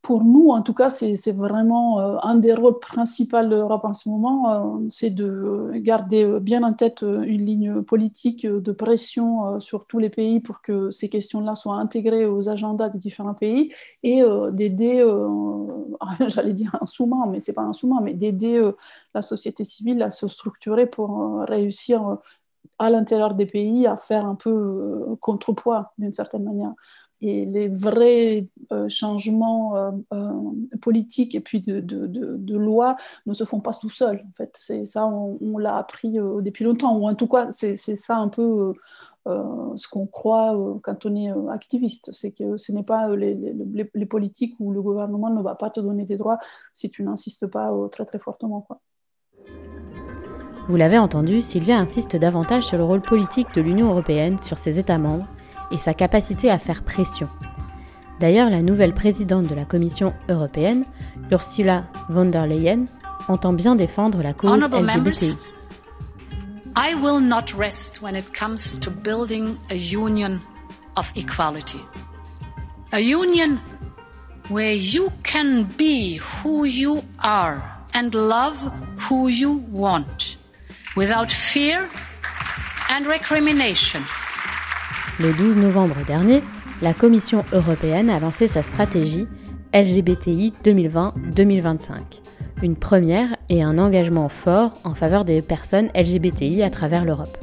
pour 0.07 0.23
nous, 0.23 0.51
en 0.51 0.61
tout 0.61 0.73
cas, 0.73 0.89
c'est 0.89 1.33
vraiment 1.33 1.99
euh, 1.99 2.17
un 2.21 2.35
des 2.35 2.53
rôles 2.53 2.79
principaux 2.79 3.41
de 3.43 3.49
l'Europe 3.49 3.83
en 3.83 3.93
ce 3.93 4.07
moment, 4.07 4.79
euh, 4.79 4.85
c'est 4.87 5.09
de 5.09 5.71
garder 5.75 6.39
bien 6.39 6.63
en 6.63 6.71
tête 6.71 7.03
euh, 7.03 7.23
une 7.23 7.45
ligne 7.45 7.81
politique 7.81 8.47
de 8.47 8.71
pression 8.71 9.59
sur 9.59 9.85
tous 9.85 9.99
les 9.99 10.09
pays 10.09 10.39
pour 10.39 10.61
que 10.61 10.91
ces 10.91 11.09
questions-là 11.09 11.55
soient 11.55 11.75
intégrées 11.75 12.25
aux 12.25 12.47
agendas 12.47 12.87
des 12.87 12.99
différents 12.99 13.33
pays 13.33 13.73
et 14.01 14.21
d'aider, 14.53 15.05
j'allais 16.29 16.53
dire 16.53 16.73
un 16.79 16.85
sous-main, 16.85 17.25
mais 17.29 17.41
c'est 17.41 17.51
pas 17.51 17.63
un 17.63 17.73
sous-main, 17.73 17.99
mais 18.01 18.13
d'aider 18.13 18.65
la 19.13 19.21
société 19.21 19.65
civile 19.65 20.01
à 20.01 20.11
se 20.11 20.29
structurer 20.29 20.85
pour 20.85 21.41
réussir 21.41 22.17
à 22.79 22.89
l'intérieur 22.89 23.33
des 23.33 23.45
pays 23.45 23.87
à 23.87 23.97
faire 23.97 24.25
un 24.25 24.35
peu 24.35 25.17
contrepoids 25.19 25.91
d'une 25.97 26.13
certaine 26.13 26.45
manière 26.45 26.73
et 27.21 27.45
les 27.45 27.67
vrais 27.67 28.47
euh, 28.71 28.89
changements 28.89 29.75
euh, 29.75 29.91
euh, 30.13 30.77
politiques 30.81 31.35
et 31.35 31.39
puis 31.39 31.61
de, 31.61 31.79
de, 31.79 32.57
loi 32.57 32.95
ne 33.25 33.33
se 33.33 33.43
font 33.43 33.59
pas 33.59 33.73
tout 33.73 33.89
seuls. 33.89 34.23
En 34.27 34.33
fait, 34.35 34.55
c'est 34.59 34.85
ça, 34.85 35.05
on, 35.05 35.57
l'a 35.57 35.77
appris 35.77 36.11
depuis 36.11 36.65
longtemps, 36.65 36.95
ou 36.97 37.07
en 37.07 37.15
tout 37.15 37.27
cas, 37.27 37.51
c'est 37.51 37.75
ça 37.75 38.17
un 38.17 38.27
peu 38.27 38.73
ce 39.25 39.87
qu'on 39.89 40.07
croit 40.07 40.55
quand 40.83 41.05
on 41.05 41.15
est 41.15 41.29
activiste, 41.51 42.11
c'est 42.13 42.31
que 42.31 42.55
ce 42.55 42.71
n'est 42.71 42.83
pas 42.83 43.13
les, 43.15 44.05
politiques 44.09 44.55
ou 44.59 44.71
le 44.71 44.81
gouvernement 44.81 45.29
ne 45.29 45.41
va 45.41 45.55
pas 45.55 45.69
te 45.69 45.81
donner 45.81 46.05
des 46.05 46.15
droits 46.15 46.39
si 46.71 46.89
tu 46.89 47.03
n'insistes 47.03 47.47
pas 47.47 47.73
très 47.91 48.05
très 48.05 48.19
fortement. 48.19 48.65
Vous 50.69 50.75
l'avez 50.75 50.97
entendu, 50.97 51.41
Sylvia 51.41 51.77
insiste 51.77 52.15
davantage 52.15 52.63
sur 52.63 52.77
le 52.77 52.83
rôle 52.83 53.01
politique 53.01 53.53
de 53.53 53.61
l'Union 53.61 53.89
européenne, 53.89 54.37
sur 54.37 54.57
ses 54.57 54.79
États 54.79 54.97
membres 54.97 55.27
et 55.71 55.77
sa 55.77 55.93
capacité 55.93 56.49
à 56.49 56.59
faire 56.59 56.83
pression. 56.83 57.27
D'ailleurs, 58.19 58.49
la 58.49 58.61
nouvelle 58.61 58.93
présidente 58.93 59.47
de 59.47 59.55
la 59.55 59.65
Commission 59.65 60.13
européenne, 60.29 60.85
Ursula 61.31 61.85
von 62.09 62.25
der 62.25 62.47
Leyen, 62.47 62.85
entend 63.27 63.53
bien 63.53 63.75
défendre 63.75 64.23
la 64.23 64.33
cause 64.33 64.59
LGBTI. 64.59 65.35
I 66.75 66.93
will 66.95 67.19
not 67.19 67.53
rest 67.57 68.01
when 68.01 68.15
it 68.15 68.33
comes 68.33 68.79
to 68.79 68.91
building 68.91 69.57
a 69.69 69.75
union 69.75 70.39
of 70.95 71.11
equality. 71.15 71.79
A 72.91 72.99
union 72.99 73.59
where 74.49 74.73
you 74.73 75.09
can 75.23 75.63
be 75.77 76.17
who 76.17 76.65
you 76.65 77.03
are 77.19 77.61
and 77.93 78.13
love 78.13 78.57
who 79.09 79.27
you 79.27 79.63
want 79.71 80.37
without 80.95 81.31
fear 81.31 81.89
and 82.89 83.05
recrimination. 83.05 84.03
Le 85.19 85.33
12 85.33 85.57
novembre 85.57 85.95
dernier, 86.05 86.43
la 86.83 86.93
Commission 86.93 87.43
européenne 87.51 88.11
a 88.11 88.19
lancé 88.19 88.47
sa 88.47 88.61
stratégie 88.61 89.27
LGBTI 89.73 90.53
2020-2025, 90.63 92.21
une 92.61 92.75
première 92.75 93.35
et 93.49 93.63
un 93.63 93.79
engagement 93.79 94.29
fort 94.29 94.73
en 94.83 94.93
faveur 94.93 95.25
des 95.25 95.41
personnes 95.41 95.89
LGBTI 95.95 96.61
à 96.61 96.69
travers 96.69 97.03
l'Europe. 97.03 97.35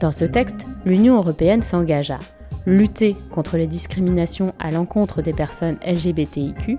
Dans 0.00 0.12
ce 0.12 0.26
texte, 0.26 0.66
l'Union 0.84 1.16
européenne 1.16 1.62
s'engage 1.62 2.10
à 2.10 2.18
lutter 2.66 3.16
contre 3.30 3.56
les 3.56 3.66
discriminations 3.66 4.52
à 4.58 4.70
l'encontre 4.70 5.22
des 5.22 5.32
personnes 5.32 5.78
LGBTIQ, 5.86 6.76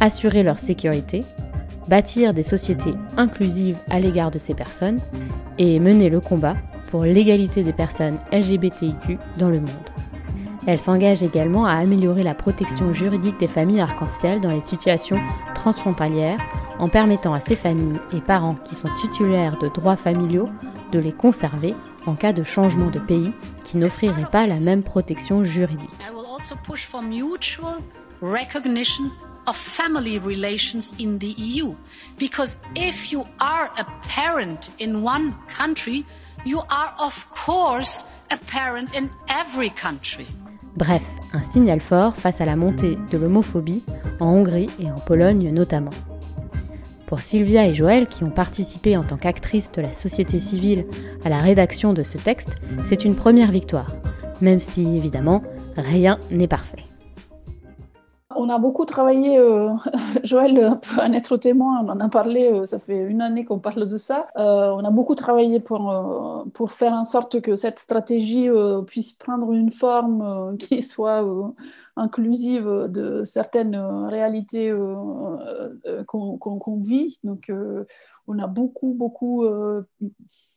assurer 0.00 0.42
leur 0.42 0.58
sécurité, 0.58 1.22
bâtir 1.86 2.34
des 2.34 2.42
sociétés 2.42 2.94
inclusives 3.16 3.78
à 3.90 4.00
l'égard 4.00 4.32
de 4.32 4.38
ces 4.38 4.54
personnes 4.54 4.98
et 5.58 5.78
mener 5.78 6.10
le 6.10 6.18
combat 6.18 6.56
pour 6.94 7.02
l'égalité 7.02 7.64
des 7.64 7.72
personnes 7.72 8.20
LGBTIQ 8.30 9.18
dans 9.36 9.50
le 9.50 9.58
monde. 9.58 9.90
Elle 10.64 10.78
s'engage 10.78 11.24
également 11.24 11.66
à 11.66 11.72
améliorer 11.72 12.22
la 12.22 12.36
protection 12.36 12.92
juridique 12.92 13.36
des 13.40 13.48
familles 13.48 13.80
arc-en-ciel 13.80 14.40
dans 14.40 14.52
les 14.52 14.60
situations 14.60 15.18
transfrontalières 15.56 16.38
en 16.78 16.88
permettant 16.88 17.34
à 17.34 17.40
ces 17.40 17.56
familles 17.56 17.98
et 18.12 18.20
parents 18.20 18.54
qui 18.64 18.76
sont 18.76 18.90
titulaires 19.00 19.58
de 19.58 19.66
droits 19.66 19.96
familiaux 19.96 20.48
de 20.92 21.00
les 21.00 21.10
conserver 21.10 21.74
en 22.06 22.14
cas 22.14 22.32
de 22.32 22.44
changement 22.44 22.90
de 22.90 23.00
pays 23.00 23.32
qui 23.64 23.76
n'offrirait 23.76 24.30
pas 24.30 24.46
la 24.46 24.60
même 24.60 24.84
protection 24.84 25.42
juridique. 25.42 25.90
of 29.46 29.56
family 29.56 30.18
relations 30.18 30.92
in 30.98 31.18
the 31.18 31.34
EU. 31.36 31.74
Because 32.18 32.56
if 32.74 33.12
you 33.12 33.26
are 33.40 33.70
a 33.76 33.84
parent 34.08 34.70
in 34.78 35.02
one 35.02 35.34
country, 35.48 36.06
You 36.46 36.60
are 36.68 36.92
of 36.98 37.26
course 37.30 38.04
a 38.30 38.36
parent 38.36 38.94
in 38.94 39.08
every 39.28 39.70
country. 39.70 40.26
Bref, 40.76 41.02
un 41.32 41.42
signal 41.42 41.80
fort 41.80 42.14
face 42.16 42.40
à 42.42 42.44
la 42.44 42.54
montée 42.54 42.98
de 43.10 43.16
l'homophobie 43.16 43.82
en 44.20 44.26
Hongrie 44.26 44.68
et 44.78 44.90
en 44.90 44.98
Pologne 44.98 45.50
notamment. 45.52 45.92
Pour 47.06 47.20
Sylvia 47.20 47.66
et 47.66 47.72
Joël, 47.72 48.06
qui 48.06 48.24
ont 48.24 48.30
participé 48.30 48.96
en 48.98 49.04
tant 49.04 49.16
qu'actrices 49.16 49.72
de 49.72 49.80
la 49.80 49.94
société 49.94 50.38
civile 50.38 50.84
à 51.24 51.30
la 51.30 51.40
rédaction 51.40 51.94
de 51.94 52.02
ce 52.02 52.18
texte, 52.18 52.56
c'est 52.84 53.06
une 53.06 53.16
première 53.16 53.50
victoire, 53.50 53.94
même 54.42 54.60
si 54.60 54.82
évidemment 54.82 55.40
rien 55.76 56.18
n'est 56.30 56.48
parfait. 56.48 56.83
On 58.36 58.48
a 58.48 58.58
beaucoup 58.58 58.84
travaillé, 58.84 59.38
euh, 59.38 59.70
Joël 60.24 60.78
peut 60.82 61.00
en 61.00 61.12
être 61.12 61.36
témoin, 61.36 61.82
on 61.84 61.88
en 61.88 62.00
a 62.00 62.08
parlé, 62.08 62.50
euh, 62.52 62.66
ça 62.66 62.78
fait 62.78 63.02
une 63.02 63.20
année 63.20 63.44
qu'on 63.44 63.58
parle 63.58 63.88
de 63.88 63.98
ça. 63.98 64.28
Euh, 64.36 64.70
on 64.70 64.84
a 64.84 64.90
beaucoup 64.90 65.14
travaillé 65.14 65.60
pour, 65.60 66.44
pour 66.52 66.72
faire 66.72 66.92
en 66.92 67.04
sorte 67.04 67.40
que 67.40 67.56
cette 67.56 67.78
stratégie 67.78 68.48
puisse 68.86 69.12
prendre 69.12 69.52
une 69.52 69.70
forme 69.70 70.56
qui 70.58 70.82
soit 70.82 71.24
inclusive 71.96 72.86
de 72.88 73.24
certaines 73.24 73.76
réalités 73.76 74.72
qu'on 76.06 76.80
vit. 76.82 77.18
Donc, 77.24 77.52
on 78.26 78.38
a 78.38 78.46
beaucoup, 78.46 78.94
beaucoup 78.94 79.44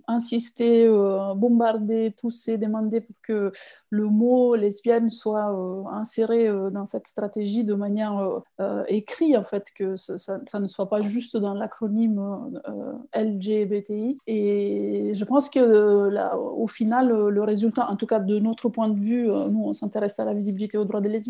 insisté, 0.08 0.88
bombardé, 1.36 2.12
poussé, 2.12 2.58
demandé 2.58 3.02
pour 3.02 3.15
que 3.21 3.52
le 3.89 4.06
mot 4.06 4.56
lesbienne 4.56 5.10
soit 5.10 5.56
inséré 5.91 6.50
dans 6.71 6.86
cette 6.86 7.08
stratégie 7.08 7.63
de 7.63 7.73
manière 7.73 8.17
euh, 8.17 8.39
euh, 8.60 8.84
écrite, 8.88 9.36
en 9.36 9.43
fait, 9.43 9.71
que 9.76 9.95
ça, 9.95 10.60
ne 10.60 10.67
soit 10.67 10.89
pas 10.89 11.02
juste 11.02 11.38
dans 11.38 11.54
l'acronyme 11.54 12.19
euh, 12.67 12.93
LGBTI. 13.15 14.17
Et 14.28 15.12
je 15.13 15.26
pense 15.26 15.50
que 15.50 16.28
au 16.36 16.67
final, 16.67 17.10
le 17.10 17.43
résultat, 17.43 17.89
en 17.89 17.95
tout 17.95 18.08
cas 18.08 18.19
de 18.19 18.39
notre 18.39 18.69
point 18.69 18.89
de 18.89 19.00
vue, 19.00 19.28
nous, 19.28 19.65
on 19.65 19.73
s'intéresse 19.73 20.19
à 20.19 20.26
la 20.26 20.34
visibilité 20.34 20.78
aux 20.78 20.86
droits 20.86 21.02
des 21.02 21.10
lesbiennes. 21.10 21.26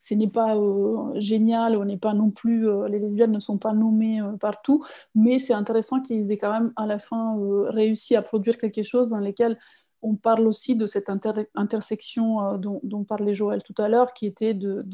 Ce 0.00 0.14
n'est 0.14 0.28
pas 0.28 0.56
génial, 1.16 1.76
on 1.76 1.84
n'est 1.84 1.96
pas 1.96 2.14
non 2.14 2.30
plus, 2.30 2.66
les 2.88 2.98
lesbiennes 2.98 3.32
ne 3.32 3.40
sont 3.40 3.58
pas 3.58 3.72
nommées 3.72 4.20
partout, 4.40 4.84
mais 5.14 5.38
c'est 5.38 5.54
intéressant 5.54 6.00
qu'ils 6.00 6.32
aient 6.32 6.38
quand 6.38 6.52
même 6.52 6.72
à 6.76 6.86
la 6.86 6.98
fin 6.98 7.36
réussi 7.68 8.16
à 8.16 8.22
produire 8.22 8.58
quelque 8.58 8.82
chose 8.82 9.08
dans 9.10 9.20
lequel 9.20 9.58
on 10.06 10.14
parle 10.14 10.46
aussi 10.46 10.76
de 10.76 10.86
cette 10.86 11.08
intersection 11.54 12.42
euh, 12.42 12.58
dont, 12.58 13.04
parlait 13.04 13.34
Joël 13.34 13.62
tout 13.62 13.74
à 13.78 13.88
l'heure, 13.88 14.12
qui 14.12 14.26
était 14.26 14.54
de, 14.54 14.84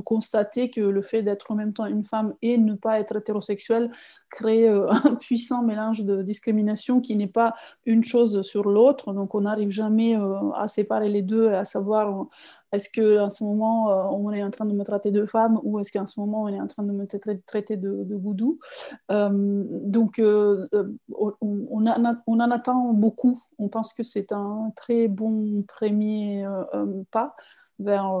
constater 0.00 0.70
que 0.70 0.80
le 0.80 1.02
fait 1.02 1.22
d'être 1.22 1.50
en 1.50 1.54
même 1.54 1.72
temps 1.72 1.86
une 1.86 2.04
femme 2.04 2.34
et 2.42 2.58
ne 2.58 2.74
pas 2.74 3.00
être 3.00 3.16
hétérosexuel 3.16 3.90
crée 4.30 4.68
euh, 4.68 4.88
un 5.04 5.14
puissant 5.16 5.62
mélange 5.62 6.04
de 6.04 6.22
discrimination 6.22 7.00
qui 7.00 7.16
n'est 7.16 7.26
pas 7.26 7.54
une 7.86 8.04
chose 8.04 8.42
sur 8.42 8.68
l'autre. 8.68 9.12
Donc 9.12 9.34
on 9.34 9.42
n'arrive 9.42 9.70
jamais 9.70 10.16
euh, 10.16 10.50
à 10.52 10.68
séparer 10.68 11.08
les 11.08 11.22
deux 11.22 11.46
et 11.50 11.54
à 11.54 11.64
savoir 11.64 12.26
est-ce 12.74 12.90
qu'en 12.90 13.30
ce 13.30 13.44
moment, 13.44 13.90
euh, 13.90 14.04
on 14.10 14.32
est 14.32 14.42
en 14.42 14.50
train 14.50 14.64
de 14.66 14.74
me 14.74 14.84
traiter 14.84 15.10
de 15.10 15.26
femme 15.26 15.58
ou 15.62 15.78
est-ce 15.78 15.92
qu'en 15.92 16.06
ce 16.06 16.18
moment, 16.18 16.42
on 16.42 16.48
est 16.48 16.60
en 16.60 16.66
train 16.66 16.82
de 16.82 16.92
me 16.92 17.06
traiter 17.06 17.76
de, 17.76 18.04
de 18.04 18.16
goudou 18.16 18.58
euh, 19.10 19.64
Donc, 19.84 20.18
euh, 20.18 20.66
on, 21.12 21.32
on, 21.40 21.86
en 21.86 22.50
attend 22.50 22.92
beaucoup. 22.92 23.40
On 23.58 23.68
pense 23.68 23.94
que 23.94 24.02
c'est 24.02 24.32
un 24.32 24.72
très 24.76 25.08
bon 25.08 25.62
premier 25.62 26.46
pas 27.10 27.36
vers 27.78 28.12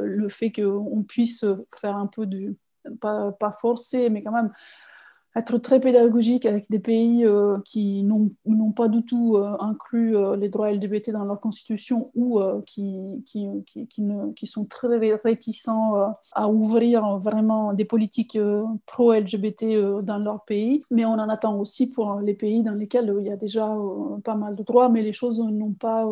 le 0.00 0.28
fait 0.28 0.50
qu'on 0.50 1.04
puisse 1.04 1.44
faire 1.74 1.96
un 1.96 2.06
peu 2.06 2.26
du, 2.26 2.56
pas, 3.00 3.32
pas 3.32 3.52
forcer, 3.52 4.10
mais 4.10 4.22
quand 4.22 4.32
même 4.32 4.52
être 5.36 5.58
très 5.58 5.80
pédagogique 5.80 6.46
avec 6.46 6.70
des 6.70 6.78
pays 6.78 7.24
euh, 7.24 7.58
qui 7.64 8.02
n'ont 8.02 8.72
pas 8.72 8.88
du 8.88 9.04
tout 9.04 9.36
euh, 9.36 9.54
inclus 9.60 10.16
euh, 10.16 10.34
les 10.34 10.48
droits 10.48 10.72
LGBT 10.72 11.10
dans 11.10 11.24
leur 11.24 11.40
constitution 11.40 12.10
ou 12.14 12.40
qui, 12.66 12.86
sont 14.46 14.64
très 14.64 15.16
réticents 15.22 15.94
à 16.32 16.48
ouvrir 16.48 17.18
vraiment 17.18 17.72
des 17.72 17.84
politiques 17.84 18.38
pro-LGBT 18.86 20.02
dans 20.02 20.18
leur 20.18 20.44
pays. 20.44 20.82
Mais 20.90 21.04
on 21.04 21.12
en 21.12 21.28
attend 21.28 21.58
aussi 21.58 21.88
pour 21.88 22.20
les 22.20 22.34
pays 22.34 22.62
dans 22.62 22.74
lesquels 22.74 23.14
il 23.18 23.26
y 23.26 23.30
a 23.30 23.36
déjà 23.36 23.76
pas 24.24 24.36
mal 24.36 24.54
de 24.54 24.62
droits, 24.62 24.88
mais 24.88 25.02
les 25.02 25.12
choses 25.12 25.40
n'ont 25.40 25.72
pas 25.72 26.08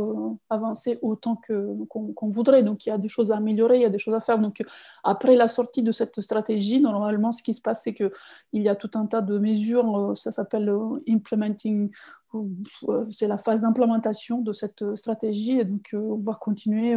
avancé 0.50 0.98
autant 1.00 1.40
qu'on 1.46 2.28
voudrait. 2.28 2.62
Donc 2.62 2.86
il 2.86 2.88
y 2.90 2.92
a 2.92 2.98
des 2.98 3.08
choses 3.08 3.30
à 3.32 3.36
améliorer, 3.36 3.76
il 3.76 3.82
y 3.82 3.86
a 3.86 3.90
des 3.90 3.98
choses 3.98 4.14
à 4.14 4.20
faire. 4.20 4.38
Donc 4.38 4.62
après 5.04 5.36
la 5.36 5.48
sortie 5.48 5.82
de 5.82 5.92
cette 5.92 6.20
stratégie, 6.20 6.80
normalement, 6.80 7.32
ce 7.32 7.42
qui 7.42 7.54
se 7.54 7.60
passe, 7.60 7.82
c'est 7.84 7.94
qu'il 7.94 8.10
y 8.52 8.68
a 8.68 8.74
tout 8.74 8.90
un 8.94 9.06
de 9.20 9.38
mesures, 9.38 9.96
euh, 9.96 10.14
ça 10.14 10.32
s'appelle 10.32 10.68
euh, 10.68 11.00
implementing, 11.08 11.90
euh, 12.34 13.04
c'est 13.10 13.28
la 13.28 13.38
phase 13.38 13.62
d'implémentation 13.62 14.40
de 14.40 14.52
cette 14.52 14.94
stratégie 14.96 15.58
et 15.58 15.64
donc 15.64 15.94
on 15.94 16.16
va 16.16 16.34
continuer 16.34 16.96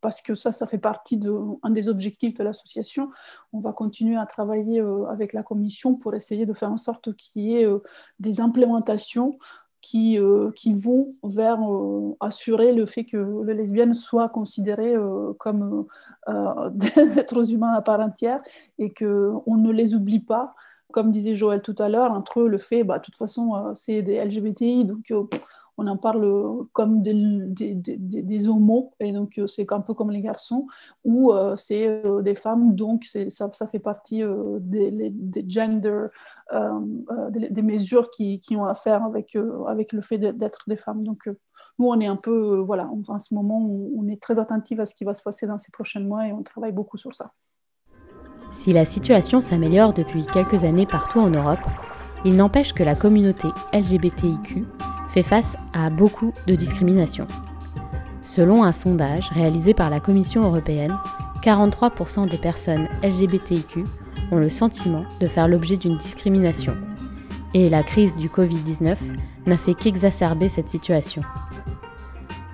parce 0.00 0.22
que 0.22 0.34
ça, 0.34 0.52
ça 0.52 0.66
fait 0.66 0.78
partie 0.78 1.18
de 1.18 1.30
un 1.62 1.68
des 1.68 1.90
objectifs 1.90 2.38
de 2.38 2.44
l'association. 2.44 3.10
On 3.52 3.60
va 3.60 3.74
continuer 3.74 4.16
à 4.16 4.24
travailler 4.24 4.82
avec 5.10 5.34
la 5.34 5.42
commission 5.42 5.96
pour 5.96 6.14
essayer 6.14 6.46
de 6.46 6.54
faire 6.54 6.72
en 6.72 6.78
sorte 6.78 7.14
qu'il 7.14 7.42
y 7.42 7.56
ait 7.56 7.68
des 8.20 8.40
implémentations 8.40 9.38
qui, 9.82 10.18
qui, 10.56 10.72
vont 10.72 11.14
vers 11.22 11.60
assurer 12.20 12.72
le 12.72 12.86
fait 12.86 13.04
que 13.04 13.42
les 13.44 13.52
lesbiennes 13.52 13.92
soient 13.92 14.30
considérées 14.30 14.94
comme 15.38 15.86
des 16.72 17.18
êtres 17.18 17.52
humains 17.52 17.74
à 17.74 17.82
part 17.82 18.00
entière 18.00 18.40
et 18.78 18.94
qu'on 18.94 19.56
ne 19.58 19.70
les 19.70 19.94
oublie 19.94 20.20
pas 20.20 20.54
comme 20.92 21.10
disait 21.10 21.34
Joël 21.34 21.62
tout 21.62 21.76
à 21.78 21.88
l'heure, 21.88 22.12
entre 22.12 22.42
le 22.42 22.58
fait, 22.58 22.84
bah, 22.84 22.98
de 22.98 23.04
toute 23.04 23.16
façon, 23.16 23.54
euh, 23.54 23.72
c'est 23.74 24.02
des 24.02 24.22
LGBTI, 24.24 24.84
donc 24.84 25.10
euh, 25.10 25.24
on 25.76 25.86
en 25.86 25.96
parle 25.96 26.24
euh, 26.24 26.64
comme 26.72 27.02
des, 27.02 28.48
homos, 28.48 28.92
et 29.00 29.12
donc 29.12 29.40
c'est 29.46 29.72
un 29.72 29.80
peu 29.80 29.94
comme 29.94 30.10
les 30.10 30.20
garçons, 30.20 30.66
ou 31.04 31.32
c'est 31.56 32.02
des 32.22 32.34
femmes, 32.34 32.74
donc 32.74 33.04
ça, 33.04 33.50
fait 33.70 33.78
partie 33.78 34.22
des, 34.60 35.44
gender, 35.48 36.06
des, 37.30 37.62
mesures 37.62 38.10
qui, 38.10 38.40
qui, 38.40 38.56
ont 38.56 38.64
à 38.64 38.74
faire 38.74 39.04
avec, 39.04 39.36
avec 39.66 39.92
le 39.92 40.02
fait 40.02 40.18
d'être 40.18 40.64
des 40.66 40.76
femmes. 40.76 41.02
Donc 41.02 41.28
nous, 41.78 41.86
on 41.86 41.98
est 42.00 42.06
un 42.06 42.16
peu, 42.16 42.58
voilà, 42.58 42.90
en, 43.08 43.18
ce 43.18 43.34
moment, 43.34 43.58
on, 43.58 43.92
on 43.96 44.08
est 44.08 44.20
très 44.20 44.38
attentif 44.38 44.78
à 44.80 44.84
ce 44.84 44.94
qui 44.94 45.04
va 45.04 45.14
se 45.14 45.22
passer 45.22 45.46
dans 45.46 45.58
ces 45.58 45.70
prochains 45.70 46.00
mois 46.00 46.26
et 46.26 46.32
on 46.32 46.42
travaille 46.42 46.72
beaucoup 46.72 46.98
sur 46.98 47.14
ça. 47.14 47.32
Si 48.52 48.72
la 48.72 48.84
situation 48.84 49.40
s'améliore 49.40 49.92
depuis 49.92 50.26
quelques 50.26 50.64
années 50.64 50.86
partout 50.86 51.20
en 51.20 51.30
Europe, 51.30 51.60
il 52.24 52.36
n'empêche 52.36 52.72
que 52.72 52.82
la 52.82 52.94
communauté 52.94 53.48
LGBTIQ 53.72 54.64
fait 55.08 55.22
face 55.22 55.56
à 55.72 55.90
beaucoup 55.90 56.32
de 56.46 56.54
discrimination. 56.54 57.26
Selon 58.22 58.62
un 58.62 58.72
sondage 58.72 59.28
réalisé 59.30 59.74
par 59.74 59.90
la 59.90 60.00
Commission 60.00 60.44
européenne, 60.44 60.94
43% 61.42 62.28
des 62.28 62.36
personnes 62.36 62.86
LGBTIQ 63.02 63.84
ont 64.30 64.36
le 64.36 64.50
sentiment 64.50 65.04
de 65.20 65.26
faire 65.26 65.48
l'objet 65.48 65.76
d'une 65.76 65.96
discrimination. 65.96 66.74
Et 67.54 67.68
la 67.68 67.82
crise 67.82 68.16
du 68.16 68.28
Covid-19 68.28 68.96
n'a 69.46 69.56
fait 69.56 69.74
qu'exacerber 69.74 70.48
cette 70.48 70.68
situation. 70.68 71.22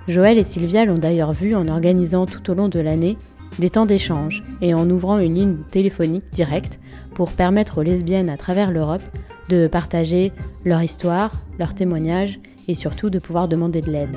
Joël 0.07 0.37
et 0.37 0.43
Sylvia 0.43 0.85
l'ont 0.85 0.97
d'ailleurs 0.97 1.33
vu 1.33 1.53
en 1.53 1.67
organisant 1.67 2.25
tout 2.25 2.49
au 2.49 2.53
long 2.53 2.69
de 2.69 2.79
l'année 2.79 3.17
des 3.59 3.69
temps 3.69 3.85
d'échange 3.85 4.43
et 4.61 4.73
en 4.73 4.89
ouvrant 4.89 5.19
une 5.19 5.35
ligne 5.35 5.57
téléphonique 5.71 6.25
directe 6.31 6.79
pour 7.13 7.31
permettre 7.31 7.79
aux 7.79 7.83
lesbiennes 7.83 8.29
à 8.29 8.37
travers 8.37 8.71
l'Europe 8.71 9.03
de 9.49 9.67
partager 9.67 10.31
leur 10.65 10.83
histoire, 10.83 11.31
leurs 11.57 11.73
témoignages 11.73 12.39
et 12.67 12.73
surtout 12.73 13.09
de 13.09 13.19
pouvoir 13.19 13.47
demander 13.47 13.81
de 13.81 13.91
l'aide. 13.91 14.15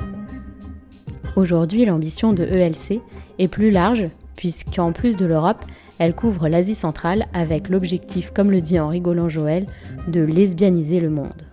Aujourd'hui, 1.35 1.85
l'ambition 1.85 2.33
de 2.33 2.43
ELC 2.43 3.01
est 3.39 3.47
plus 3.47 3.71
large 3.71 4.09
puisqu'en 4.35 4.91
plus 4.91 5.15
de 5.15 5.25
l'Europe, 5.25 5.63
elle 5.99 6.15
couvre 6.15 6.47
l'Asie 6.47 6.75
centrale 6.75 7.27
avec 7.33 7.69
l'objectif, 7.69 8.31
comme 8.31 8.51
le 8.51 8.61
dit 8.61 8.79
en 8.79 8.87
rigolant 8.87 9.29
Joël, 9.29 9.67
de 10.07 10.21
lesbianiser 10.21 10.99
le 10.99 11.09
monde 11.09 11.50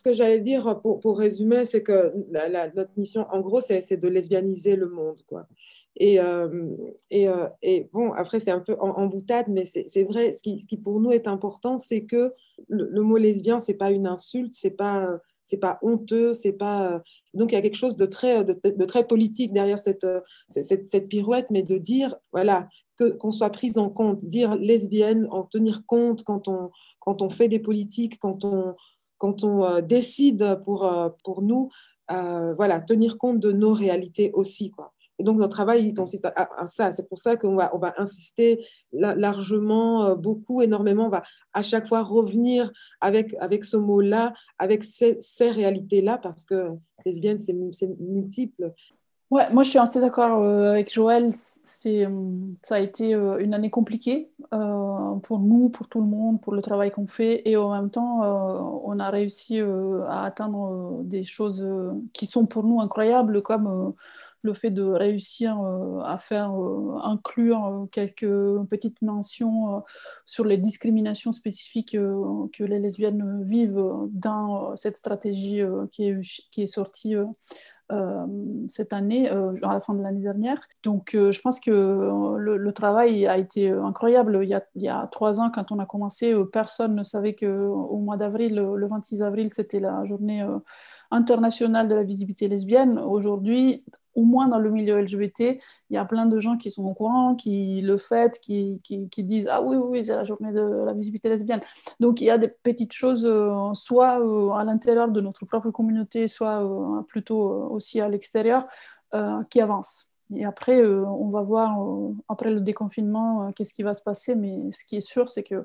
ce 0.00 0.02
que 0.02 0.14
j'allais 0.14 0.40
dire 0.40 0.80
pour, 0.80 0.98
pour 0.98 1.18
résumer, 1.18 1.66
c'est 1.66 1.82
que 1.82 2.10
notre 2.74 2.90
mission, 2.96 3.26
en 3.30 3.42
gros, 3.42 3.60
c'est 3.60 3.98
de 3.98 4.08
lesbianiser 4.08 4.74
le 4.74 4.88
monde. 4.88 5.18
Quoi. 5.26 5.46
Et, 5.94 6.18
euh, 6.18 6.48
euh, 7.12 7.48
et, 7.60 7.86
bon, 7.92 8.10
après, 8.14 8.40
c'est 8.40 8.50
un 8.50 8.60
peu 8.60 8.74
en, 8.80 9.06
boutade, 9.08 9.48
mais 9.48 9.66
c'est 9.66 10.04
vrai, 10.04 10.32
ce 10.32 10.42
qui, 10.42 10.58
ce 10.58 10.64
qui, 10.64 10.78
pour 10.78 11.00
nous 11.00 11.10
est 11.10 11.28
important, 11.28 11.76
c'est 11.76 12.06
que 12.06 12.32
le, 12.68 13.02
mot 13.02 13.18
lesbien, 13.18 13.58
c'est 13.58 13.74
pas 13.74 13.90
une 13.90 14.06
insulte, 14.06 14.54
c'est 14.54 14.70
pas 14.70 15.06
c'est 15.44 15.58
pas 15.58 15.78
honteux, 15.82 16.32
c'est 16.32 16.52
pas 16.52 17.02
donc 17.34 17.50
il 17.50 17.56
y 17.56 17.58
a 17.58 17.60
quelque 17.60 17.76
chose 17.76 17.96
de 17.96 18.06
très 18.06 18.44
de 18.44 18.84
très 18.84 19.04
politique 19.04 19.52
derrière 19.52 19.80
cette, 19.80 20.06
cette, 20.48 20.88
cette 20.88 21.08
pirouette, 21.08 21.50
mais 21.50 21.64
de 21.64 21.76
dire 21.76 22.14
voilà 22.32 22.68
que 22.96 23.10
qu'on 23.10 23.32
soit 23.32 23.50
prise 23.50 23.76
en 23.76 23.90
compte, 23.90 24.24
dire 24.24 24.54
lesbienne, 24.54 25.26
en 25.30 25.42
tenir 25.42 25.84
compte 25.86 26.22
quand 26.22 26.46
on 26.48 26.70
quand 27.00 27.20
on 27.20 27.30
fait 27.30 27.48
des 27.48 27.58
politiques, 27.58 28.18
quand 28.20 28.44
on 28.44 28.76
quand 29.20 29.44
on 29.44 29.64
euh, 29.64 29.80
décide 29.82 30.58
pour, 30.64 30.84
euh, 30.86 31.10
pour 31.22 31.42
nous, 31.42 31.70
euh, 32.10 32.54
voilà, 32.54 32.80
tenir 32.80 33.18
compte 33.18 33.38
de 33.38 33.52
nos 33.52 33.74
réalités 33.74 34.32
aussi. 34.32 34.70
Quoi. 34.70 34.92
Et 35.18 35.22
donc, 35.22 35.38
notre 35.38 35.54
travail 35.54 35.86
il 35.86 35.94
consiste 35.94 36.24
à, 36.24 36.66
ça. 36.66 36.90
C'est 36.90 37.06
pour 37.06 37.18
ça 37.18 37.36
qu'on 37.36 37.54
va, 37.54 37.70
on 37.76 37.78
va 37.78 37.92
insister 37.98 38.64
largement, 38.92 40.16
beaucoup, 40.16 40.62
énormément. 40.62 41.06
On 41.06 41.10
va 41.10 41.22
à 41.52 41.62
chaque 41.62 41.86
fois 41.86 42.02
revenir 42.02 42.72
avec, 43.02 43.36
avec 43.38 43.64
ce 43.64 43.76
mot-là, 43.76 44.32
avec 44.58 44.82
ces, 44.82 45.20
ces 45.20 45.50
réalités-là, 45.50 46.16
parce 46.16 46.46
que 46.46 46.70
lesbienne, 47.04 47.38
c'est 47.38 47.54
multiple. 48.00 48.72
Ouais, 49.30 49.48
moi 49.52 49.62
je 49.62 49.70
suis 49.70 49.78
assez 49.78 50.00
d'accord 50.00 50.42
euh, 50.42 50.72
avec 50.72 50.92
Joël. 50.92 51.28
C'est, 51.32 52.04
euh, 52.04 52.10
ça 52.62 52.74
a 52.76 52.78
été 52.80 53.14
euh, 53.14 53.38
une 53.38 53.54
année 53.54 53.70
compliquée 53.70 54.28
pour 55.22 55.38
nous, 55.38 55.68
pour 55.68 55.88
tout 55.88 56.00
le 56.00 56.06
monde, 56.08 56.40
pour 56.40 56.52
le 56.52 56.62
travail 56.62 56.90
qu'on 56.90 57.06
fait. 57.06 57.42
Et 57.48 57.56
en 57.56 57.70
même 57.72 57.90
temps, 57.90 58.22
on 58.84 58.98
a 58.98 59.10
réussi 59.10 59.60
à 59.60 60.24
atteindre 60.24 61.02
des 61.04 61.22
choses 61.22 61.64
qui 62.12 62.26
sont 62.26 62.46
pour 62.46 62.64
nous 62.64 62.80
incroyables, 62.80 63.42
comme 63.42 63.94
le 64.42 64.54
fait 64.54 64.70
de 64.70 64.82
réussir 64.82 65.56
à 66.04 66.18
faire 66.18 66.50
inclure 67.02 67.86
quelques 67.92 68.26
petites 68.68 69.00
mentions 69.02 69.84
sur 70.26 70.44
les 70.44 70.56
discriminations 70.56 71.32
spécifiques 71.32 71.92
que 71.92 72.64
les 72.64 72.80
lesbiennes 72.80 73.44
vivent 73.44 73.84
dans 74.10 74.74
cette 74.76 74.96
stratégie 74.96 75.62
qui, 75.92 76.08
est, 76.08 76.66
sortie 76.66 77.14
cette 78.68 78.92
année, 78.92 79.30
euh, 79.30 79.52
à 79.62 79.74
la 79.74 79.80
fin 79.80 79.94
de 79.94 80.02
l'année 80.02 80.20
dernière. 80.20 80.60
Donc, 80.82 81.14
euh, 81.14 81.32
je 81.32 81.40
pense 81.40 81.60
que 81.60 81.70
le, 82.38 82.72
travail 82.72 83.26
a 83.26 83.36
été 83.36 83.70
incroyable. 83.70 84.40
Il 84.42 84.48
y, 84.48 84.54
a, 84.54 84.62
il 84.76 84.82
y, 84.82 84.88
a, 84.88 85.06
trois 85.08 85.40
ans, 85.40 85.50
quand 85.50 85.72
on 85.72 85.78
a 85.78 85.86
commencé, 85.86 86.34
personne 86.52 86.94
ne 86.94 87.02
savait 87.02 87.34
qu'au 87.34 87.98
mois 87.98 88.16
d'avril, 88.16 88.54
le 88.54 88.86
26 88.86 89.22
avril, 89.22 89.50
c'était 89.50 89.80
la 89.80 90.04
journée 90.04 90.46
internationale 91.10 91.88
de 91.88 91.94
la 91.94 92.04
visibilité 92.04 92.48
lesbienne. 92.48 92.98
Aujourd'hui, 92.98 93.84
au 94.14 94.24
moins 94.24 94.48
dans 94.48 94.58
le 94.58 94.70
milieu 94.70 95.00
LGBT, 95.00 95.60
il 95.90 95.94
y 95.94 95.96
a 95.96 96.04
plein 96.04 96.26
de 96.26 96.38
gens 96.38 96.56
qui 96.56 96.70
sont 96.70 96.84
au 96.84 96.94
courant, 96.94 97.34
qui 97.34 97.80
le 97.80 97.98
font, 97.98 98.30
qui, 98.42 98.80
qui, 98.82 99.24
disent 99.24 99.48
Ah 99.50 99.62
oui, 99.62 99.76
oui, 99.76 100.04
c'est 100.04 100.16
la 100.16 100.24
journée 100.24 100.52
de 100.52 100.84
la 100.86 100.92
visibilité 100.92 101.28
lesbienne. 101.28 101.60
Donc 102.00 102.20
il 102.20 102.24
y 102.24 102.30
a 102.30 102.38
des 102.38 102.48
petites 102.48 102.92
choses, 102.92 103.24
euh, 103.26 103.72
soit 103.74 104.20
euh, 104.20 104.50
à 104.52 104.64
l'intérieur 104.64 105.08
de 105.08 105.20
notre 105.20 105.44
propre 105.46 105.70
communauté, 105.70 106.26
soit 106.26 106.62
euh, 106.64 107.02
plutôt 107.02 107.70
aussi 107.70 108.00
à 108.00 108.08
l'extérieur, 108.08 108.66
qui 109.50 109.60
avancent. 109.60 110.09
Et 110.32 110.44
après, 110.44 110.84
on 110.86 111.28
va 111.28 111.42
voir, 111.42 111.76
après 112.28 112.50
le 112.50 112.60
déconfinement, 112.60 113.52
qu'est-ce 113.52 113.74
qui 113.74 113.82
va 113.82 113.94
se 113.94 114.02
passer. 114.02 114.34
Mais 114.36 114.70
ce 114.70 114.84
qui 114.84 114.96
est 114.96 115.00
sûr, 115.00 115.28
c'est 115.28 115.42
que 115.42 115.64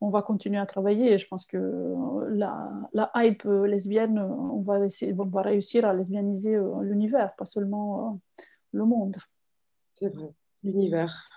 on 0.00 0.10
va 0.10 0.22
continuer 0.22 0.58
à 0.58 0.66
travailler 0.66 1.12
et 1.12 1.18
je 1.18 1.26
pense 1.26 1.46
que 1.46 1.94
la, 2.28 2.70
la 2.92 3.10
hype 3.16 3.44
lesbienne, 3.44 4.18
on 4.18 4.60
va, 4.60 4.84
essayer, 4.84 5.14
on 5.18 5.24
va 5.24 5.42
réussir 5.42 5.84
à 5.86 5.94
lesbianiser 5.94 6.54
euh, 6.54 6.82
l'univers, 6.82 7.34
pas 7.36 7.46
seulement 7.46 8.10
euh, 8.10 8.38
le 8.72 8.84
monde. 8.84 9.16
C'est 9.92 10.14
vrai, 10.14 10.34
l'univers. 10.62 11.28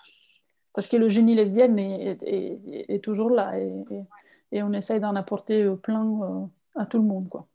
Parce 0.74 0.88
que 0.88 0.98
le 0.98 1.10
génie 1.10 1.36
lesbienne 1.36 1.80
est, 1.80 2.22
est, 2.22 2.94
est, 2.94 3.04
toujours 3.04 3.30
là 3.30 3.58
et, 3.60 3.84
et 4.52 4.62
on 4.62 4.72
essaye 4.74 5.00
d'en 5.00 5.16
apporter 5.16 5.74
plein 5.82 6.06
euh, 6.22 6.46
à 6.76 6.86
tout 6.86 6.98
le 6.98 7.06
monde. 7.06 7.30
Quoi. 7.30 7.48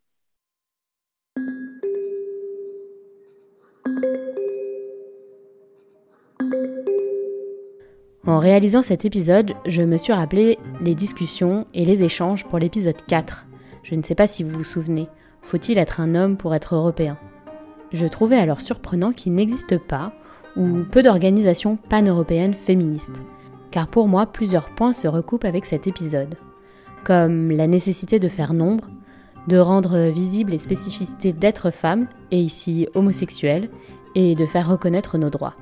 En 8.26 8.38
réalisant 8.38 8.82
cet 8.82 9.04
épisode, 9.04 9.52
je 9.66 9.82
me 9.82 9.98
suis 9.98 10.14
rappelé 10.14 10.58
les 10.80 10.94
discussions 10.94 11.66
et 11.74 11.84
les 11.84 12.04
échanges 12.04 12.44
pour 12.44 12.58
l'épisode 12.58 12.96
4. 13.06 13.46
Je 13.82 13.94
ne 13.94 14.02
sais 14.02 14.14
pas 14.14 14.26
si 14.26 14.42
vous 14.42 14.50
vous 14.50 14.62
souvenez. 14.62 15.08
Faut-il 15.42 15.76
être 15.76 16.00
un 16.00 16.14
homme 16.14 16.38
pour 16.38 16.54
être 16.54 16.74
européen? 16.74 17.18
Je 17.92 18.06
trouvais 18.06 18.38
alors 18.38 18.62
surprenant 18.62 19.12
qu'il 19.12 19.34
n'existe 19.34 19.76
pas 19.76 20.14
ou 20.56 20.84
peu 20.90 21.02
d'organisations 21.02 21.76
pan-européennes 21.76 22.54
féministes. 22.54 23.20
Car 23.70 23.88
pour 23.88 24.08
moi, 24.08 24.24
plusieurs 24.24 24.70
points 24.70 24.94
se 24.94 25.06
recoupent 25.06 25.44
avec 25.44 25.66
cet 25.66 25.86
épisode. 25.86 26.34
comme 27.04 27.50
la 27.50 27.66
nécessité 27.66 28.18
de 28.18 28.28
faire 28.28 28.54
nombre, 28.54 28.88
de 29.46 29.58
rendre 29.58 30.08
visibles 30.08 30.50
les 30.52 30.58
spécificités 30.58 31.32
d'être 31.32 31.70
femme, 31.70 32.08
et 32.30 32.40
ici 32.40 32.88
homosexuelle, 32.94 33.68
et 34.14 34.34
de 34.34 34.46
faire 34.46 34.68
reconnaître 34.68 35.18
nos 35.18 35.30
droits. 35.30 35.54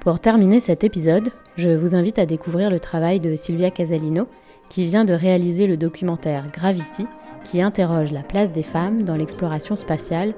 Pour 0.00 0.20
terminer 0.20 0.60
cet 0.60 0.84
épisode, 0.84 1.30
je 1.56 1.70
vous 1.70 1.96
invite 1.96 2.20
à 2.20 2.26
découvrir 2.26 2.70
le 2.70 2.78
travail 2.78 3.18
de 3.18 3.34
Silvia 3.34 3.70
Casalino, 3.70 4.28
qui 4.68 4.84
vient 4.84 5.04
de 5.04 5.12
réaliser 5.12 5.66
le 5.66 5.76
documentaire 5.76 6.44
Gravity, 6.52 7.06
qui 7.42 7.60
interroge 7.60 8.12
la 8.12 8.22
place 8.22 8.52
des 8.52 8.62
femmes 8.62 9.02
dans 9.02 9.16
l'exploration 9.16 9.74
spatiale 9.74 10.34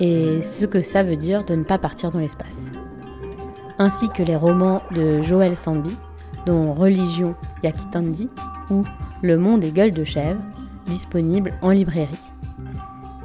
et 0.00 0.40
ce 0.40 0.64
que 0.64 0.80
ça 0.80 1.02
veut 1.02 1.16
dire 1.16 1.44
de 1.44 1.54
ne 1.54 1.64
pas 1.64 1.76
partir 1.76 2.10
dans 2.12 2.18
l'espace. 2.18 2.70
Ainsi 3.78 4.08
que 4.08 4.22
les 4.22 4.36
romans 4.36 4.80
de 4.92 5.20
Joël 5.20 5.54
Sandby, 5.54 5.94
dont 6.46 6.72
Religion 6.72 7.34
Yakitandi 7.62 8.30
ou 8.70 8.84
Le 9.22 9.36
monde 9.36 9.60
des 9.60 9.70
gueules 9.70 9.92
de 9.92 10.04
chèvre, 10.04 10.40
disponibles 10.86 11.52
en 11.60 11.70
librairie. 11.70 12.30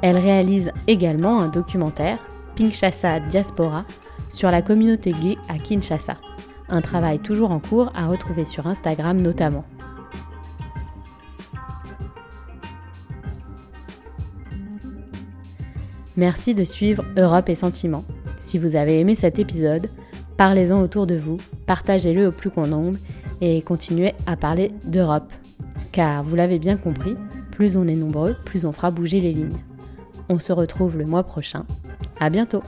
Elle 0.02 0.18
réalise 0.18 0.72
également 0.86 1.40
un 1.40 1.48
documentaire, 1.48 2.18
Pinchasa 2.56 3.20
Diaspora, 3.20 3.84
sur 4.30 4.50
la 4.50 4.62
communauté 4.62 5.12
gay 5.12 5.36
à 5.48 5.58
Kinshasa. 5.58 6.16
Un 6.68 6.80
travail 6.80 7.18
toujours 7.18 7.50
en 7.50 7.58
cours 7.58 7.92
à 7.94 8.06
retrouver 8.06 8.44
sur 8.44 8.66
Instagram 8.66 9.20
notamment. 9.20 9.64
Merci 16.16 16.54
de 16.54 16.64
suivre 16.64 17.04
Europe 17.16 17.48
et 17.48 17.54
Sentiments. 17.54 18.04
Si 18.38 18.58
vous 18.58 18.76
avez 18.76 19.00
aimé 19.00 19.14
cet 19.14 19.38
épisode, 19.38 19.88
parlez-en 20.36 20.80
autour 20.80 21.06
de 21.06 21.16
vous, 21.16 21.38
partagez-le 21.66 22.28
au 22.28 22.32
plus 22.32 22.50
grand 22.50 22.66
nombre 22.66 22.98
et 23.40 23.62
continuez 23.62 24.14
à 24.26 24.36
parler 24.36 24.72
d'Europe. 24.84 25.32
Car 25.92 26.22
vous 26.22 26.36
l'avez 26.36 26.58
bien 26.58 26.76
compris, 26.76 27.16
plus 27.52 27.76
on 27.76 27.86
est 27.86 27.94
nombreux, 27.94 28.36
plus 28.44 28.66
on 28.66 28.72
fera 28.72 28.90
bouger 28.90 29.20
les 29.20 29.32
lignes. 29.32 29.60
On 30.28 30.38
se 30.38 30.52
retrouve 30.52 30.98
le 30.98 31.06
mois 31.06 31.24
prochain. 31.24 31.64
À 32.18 32.28
bientôt! 32.30 32.62